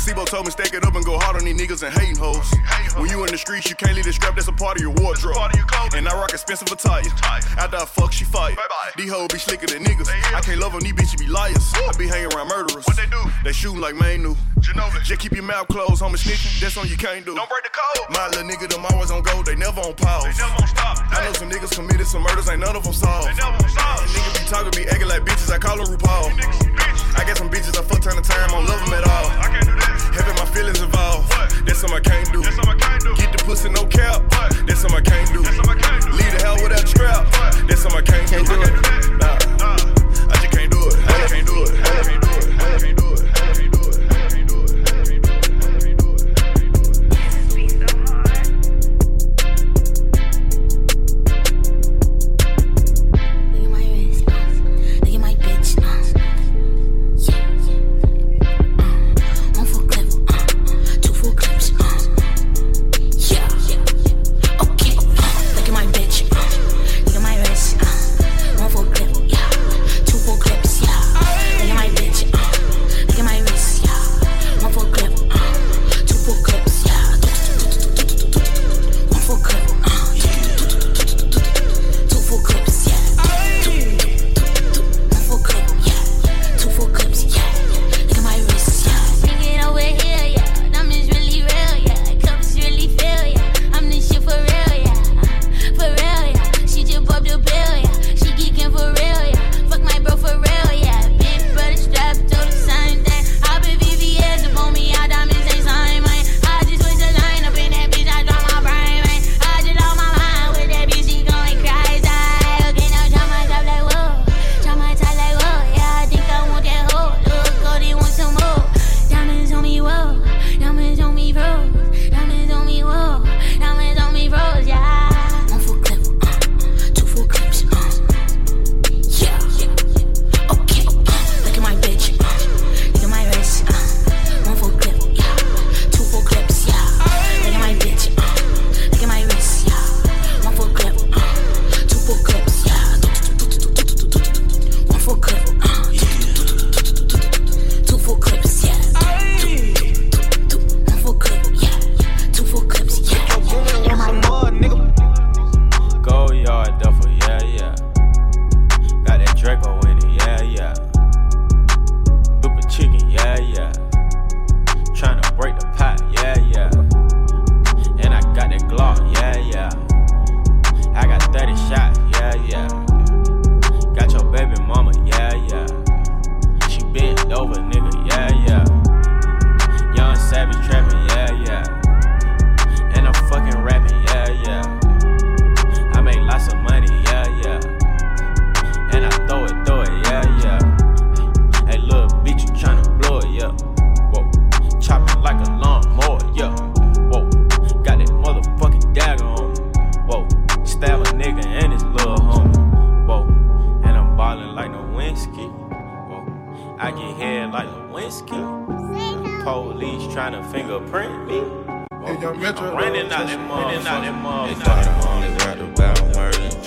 Sibo 0.00 0.24
told 0.24 0.46
me 0.46 0.52
stack 0.52 0.72
it 0.72 0.86
up 0.86 0.94
and 0.94 1.04
go 1.04 1.18
hard 1.18 1.36
on 1.36 1.44
these 1.44 1.52
niggas 1.52 1.84
and 1.84 1.92
hating 1.92 2.16
hoes. 2.16 2.48
When 2.96 3.10
you 3.10 3.20
in 3.20 3.30
the 3.30 3.36
streets, 3.36 3.68
you 3.68 3.76
can't 3.76 3.92
leave 3.92 4.06
the 4.06 4.12
strap. 4.14 4.36
That's 4.36 4.48
a 4.48 4.52
part 4.52 4.78
of 4.78 4.82
your 4.82 4.96
wardrobe. 4.96 5.36
And 5.92 6.08
I 6.08 6.16
rock 6.16 6.32
expensive 6.32 6.72
attire. 6.72 7.04
After 7.60 7.76
I 7.76 7.84
fuck, 7.84 8.10
she 8.10 8.24
fight. 8.24 8.56
These 8.96 9.12
hoes 9.12 9.28
be 9.28 9.38
slicker 9.38 9.66
than 9.66 9.84
niggas. 9.84 10.08
I 10.32 10.40
can't 10.40 10.60
love 10.60 10.72
them, 10.72 10.80
these 10.80 10.94
bitches 10.94 11.18
be 11.18 11.26
liars. 11.26 11.74
I 11.76 11.92
be 11.98 12.08
hanging 12.08 12.32
around 12.32 12.48
murderers. 12.48 12.86
What 12.86 12.96
they 12.96 13.04
do? 13.04 13.20
They 13.44 13.52
shootin' 13.52 13.82
like 13.82 13.96
Manu. 13.96 14.34
Just 15.04 15.20
keep 15.20 15.32
your 15.32 15.44
mouth 15.44 15.68
closed, 15.74 15.98
homie 15.98 16.14
snitching. 16.14 16.54
That's 16.62 16.78
on 16.78 16.86
you 16.86 16.94
can't 16.94 17.26
do. 17.26 17.34
Don't 17.34 17.50
break 17.50 17.66
the 17.66 17.74
code. 17.74 18.06
My 18.14 18.30
little 18.30 18.46
nigga, 18.46 18.70
them 18.70 18.86
always 18.94 19.10
on 19.10 19.26
go. 19.26 19.42
They 19.42 19.58
never 19.58 19.82
on 19.82 19.94
pause. 19.98 20.22
They 20.22 20.38
never 20.38 20.62
on 20.62 20.70
stop. 20.70 21.02
I 21.10 21.18
know 21.26 21.34
some 21.34 21.50
niggas 21.50 21.74
committed 21.74 22.06
some 22.06 22.22
murders, 22.22 22.46
ain't 22.46 22.62
none 22.62 22.78
of 22.78 22.86
them 22.86 22.94
solved. 22.94 23.26
They 23.26 23.34
never 23.34 23.58
on 23.58 23.66
stop. 23.66 23.98
Niggas 24.06 24.34
be 24.38 24.42
talking, 24.46 24.70
be 24.78 24.86
acting 24.86 25.10
like 25.10 25.26
bitches. 25.26 25.50
I 25.50 25.58
call 25.58 25.74
them 25.82 25.90
RuPaul. 25.90 26.30
I 27.18 27.26
got 27.26 27.36
some 27.38 27.50
bitches 27.50 27.74
I 27.74 27.82
fuck 27.82 27.98
time 28.06 28.14
to 28.14 28.22
time, 28.22 28.50
I 28.50 28.54
don't 28.54 28.66
love 28.70 28.78
them 28.86 28.94
at 28.94 29.02
all. 29.02 29.26
I 29.34 29.50
can't 29.50 29.66
do 29.66 29.74
that. 29.74 30.14
Having 30.14 30.38
my 30.38 30.46
feelings 30.54 30.80
involved. 30.80 31.26
what? 31.34 31.66
That's 31.66 31.78
something 31.82 31.98
I 31.98 32.04
can't 32.06 32.30
do. 32.30 32.38
That's 32.38 32.54
something 32.54 32.70
I 32.70 32.78
can't 32.78 33.02
do. 33.02 33.10
Get 33.18 33.30
the 33.34 33.42
pussy, 33.42 33.68
no 33.74 33.82
cap. 33.90 34.22
That's 34.70 34.78
something 34.78 34.94
I 34.94 35.02
can't 35.02 35.26
do. 35.34 35.42
That's 35.42 35.58
something 35.58 35.74
I 35.74 35.80
can't 35.82 36.02
do. 36.06 36.10
Leave 36.14 36.32
the 36.38 36.40
hell 36.46 36.54
without 36.62 36.86
the 36.86 36.90
strap. 36.94 37.26
That's 37.66 37.82
something 37.82 37.98
I 37.98 38.06
can't, 38.06 38.30
do. 38.30 38.46
Nah, 39.18 39.42
I 40.30 40.38
just 40.38 40.54
can't 40.54 40.70
do 40.70 40.78
it. 40.86 40.94
I 41.02 41.18
just 41.18 41.34
can't 41.34 41.46
do 41.50 41.58
it. 41.66 41.74
I 41.82 41.98
just 41.98 42.14
can't 42.14 42.22
do 42.22 42.30
it. 42.30 42.62
I 42.62 42.78
just 42.78 42.86
can't 42.86 42.94
do 42.94 43.10
it. 43.10 43.26
I 43.26 43.42
just 43.42 43.58
can't 43.58 43.72
do 43.72 43.72
it. 43.73 43.73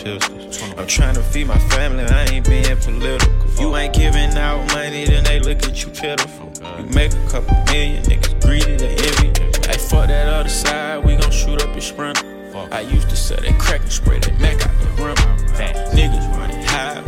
I'm 0.08 0.88
trying 0.88 1.16
to 1.16 1.22
feed 1.22 1.48
my 1.48 1.60
family, 1.70 2.04
I 2.04 2.26
ain't 2.26 2.48
being 2.48 2.78
political. 2.78 3.34
You 3.60 3.76
ain't 3.76 3.94
giving 3.94 4.38
out 4.38 4.66
money, 4.74 5.04
then 5.06 5.26
they 5.26 5.40
look 5.40 5.64
at 5.64 5.84
you 5.84 5.92
pitiful. 5.92 6.50
You 6.78 6.86
make 6.86 7.12
a 7.12 7.28
couple 7.28 7.54
million, 7.66 8.04
niggas 8.04 8.42
greedy, 8.42 8.78
they 8.78 8.96
envy. 8.96 9.68
Hey, 9.68 9.78
fuck 9.78 10.08
that 10.08 10.30
other 10.30 10.50
side, 10.50 11.04
we 11.04 11.18
gon' 11.18 11.32
shoot 11.32 11.62
up 11.62 11.74
your 11.74 11.82
sprint. 11.82 12.24
I 12.72 12.82
used 12.82 13.10
to 13.10 13.18
sell 13.18 13.42
that 13.42 13.60
crack 13.60 13.82
and 13.82 13.92
spray 13.92 14.20
that 14.20 14.40
Mac 14.40 14.66
out 14.66 14.80
the 14.80 15.04
rim. 15.04 15.16
Fat 15.56 15.76
niggas 15.94 16.38
running 16.38 16.64
high, 16.64 17.02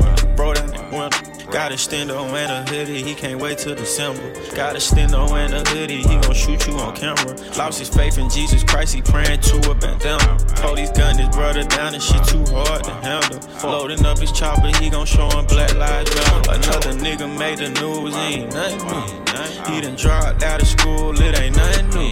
Got 1.51 1.71
a 1.71 1.75
stendo 1.75 2.25
and 2.33 2.51
a 2.51 2.71
hoodie, 2.71 3.01
he 3.01 3.15
can't 3.15 3.41
wait 3.41 3.57
till 3.57 3.73
December. 3.73 4.21
Got 4.55 4.75
a 4.75 4.79
stendo 4.79 5.31
and 5.31 5.53
a 5.53 5.67
hoodie, 5.71 6.03
he 6.03 6.15
gon' 6.21 6.35
shoot 6.35 6.67
you 6.67 6.73
on 6.75 6.95
camera. 6.95 7.35
Lost 7.57 7.79
his 7.79 7.89
faith 7.89 8.19
in 8.19 8.29
Jesus 8.29 8.63
Christ, 8.63 8.93
he 8.93 9.01
praying 9.01 9.41
to 9.41 9.71
a 9.71 9.73
bandana. 9.73 10.37
Police 10.57 10.91
gun 10.91 11.17
his 11.17 11.29
brother 11.29 11.63
down 11.63 11.95
and 11.95 12.03
shit 12.03 12.23
too 12.25 12.45
hard 12.53 12.83
to 12.83 12.91
handle. 13.01 13.39
Loading 13.63 14.05
up 14.05 14.19
his 14.19 14.31
chopper, 14.31 14.71
he 14.77 14.91
gon' 14.91 15.07
show 15.07 15.27
him 15.29 15.47
black 15.47 15.73
lives 15.75 16.13
matter. 16.15 16.51
Another 16.51 16.93
nigga 16.93 17.27
made 17.37 17.57
the 17.57 17.69
news, 17.81 18.13
he 18.15 18.41
ain't 18.41 18.53
nothing 18.53 18.85
me. 18.85 19.73
He 19.73 19.81
done 19.81 19.95
dropped 19.95 20.43
out 20.43 20.61
of 20.61 20.67
school, 20.67 21.19
it 21.19 21.39
ain't 21.39 21.55
nothing 21.55 21.89
new. 21.89 22.11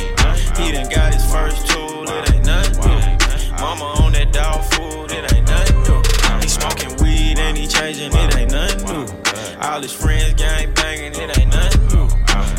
He 0.57 0.71
done 0.71 0.89
got 0.89 1.13
his 1.13 1.31
first 1.31 1.67
tool, 1.67 2.05
it 2.09 2.33
ain't 2.33 2.45
nothing 2.45 2.89
new. 2.89 3.51
Mama 3.59 3.85
on 4.01 4.13
that 4.13 4.33
dog 4.33 4.63
food, 4.73 5.11
it 5.11 5.31
ain't 5.31 5.47
nothing 5.47 5.83
new. 5.83 6.01
He 6.41 6.47
smoking 6.47 6.95
weed 7.03 7.37
and 7.37 7.55
he 7.55 7.67
changing, 7.67 8.11
it 8.13 8.35
ain't 8.35 8.51
nothing 8.51 8.85
new. 8.85 9.16
All 9.67 9.81
his 9.81 9.91
friends 9.91 10.33
gang 10.35 10.73
banging, 10.75 11.13
it 11.13 11.37
ain't 11.37 11.51
nothing 11.51 11.87
new. 11.87 12.07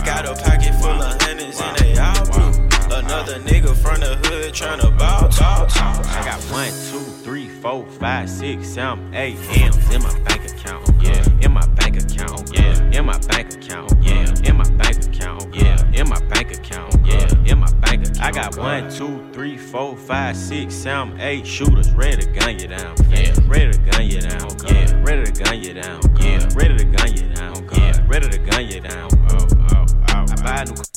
Got 0.04 0.26
a 0.26 0.34
pocket 0.34 0.74
full 0.74 0.90
of 0.90 1.22
hundreds 1.22 1.58
and 1.58 1.76
they 1.78 1.96
all 1.96 2.24
blue. 2.26 2.52
Another 2.94 3.38
nigga 3.40 3.74
from 3.74 4.00
the 4.00 4.16
hood 4.28 4.52
tryna 4.52 4.96
bow, 4.98 5.26
bow, 5.38 5.66
bow. 5.66 6.02
I 6.04 6.22
got 6.22 6.38
one, 6.52 6.68
two, 6.90 7.00
three, 7.24 7.48
four, 7.48 7.86
five, 7.98 8.28
six, 8.28 8.68
seven, 8.68 9.14
eight 9.14 9.38
M's 9.48 9.90
in 9.90 10.02
my 10.02 10.18
bank 10.20 10.52
account. 10.52 10.86
Yeah, 11.00 11.24
in 11.40 11.52
my 11.52 11.66
bank 11.68 11.96
account. 11.96 12.50
Yeah, 12.52 12.78
in 12.90 13.06
my 13.06 13.16
bank 13.20 13.54
account. 13.54 13.90
Yeah, 14.02 14.34
in 14.44 14.56
my 14.58 14.68
bank 14.76 15.02
account. 15.06 15.54
Yeah, 15.54 15.90
in 15.94 16.08
my 16.10 16.20
bank 16.26 16.52
account. 16.58 16.94
Yeah, 17.06 17.26
in 17.48 17.58
my 17.58 17.70
bank. 17.80 18.06
I 18.20 18.30
got 18.30 18.56
one, 18.56 18.90
two, 18.90 19.28
three, 19.32 19.56
four, 19.56 19.96
five, 19.96 20.36
six, 20.36 20.74
seven, 20.74 21.20
eight 21.20 21.46
shooters 21.46 21.92
ready 21.92 22.22
to 22.22 22.30
gun 22.32 22.58
you 22.58 22.68
down. 22.68 22.94
Yeah, 23.08 23.34
ready 23.46 23.72
to 23.72 23.78
gun 23.78 24.06
you 24.06 24.20
down. 24.20 24.50
Yeah, 24.66 25.02
ready 25.02 25.30
to 25.30 25.44
gun 25.44 25.62
you 25.62 25.74
down. 25.74 26.00
Yeah, 26.20 26.48
ready 26.54 26.76
to 26.76 26.84
gun 26.84 27.16
you 27.16 27.34
down. 27.34 27.68
Yeah, 27.72 28.06
ready 28.06 28.28
to 28.28 28.38
gun 28.38 28.68
you 28.68 28.80
down. 28.80 29.08
Oh, 29.30 29.46
oh, 29.72 29.86
oh. 30.10 30.26
I 30.30 30.42
buy 30.42 30.64
oh. 30.66 30.72
new 30.72 30.88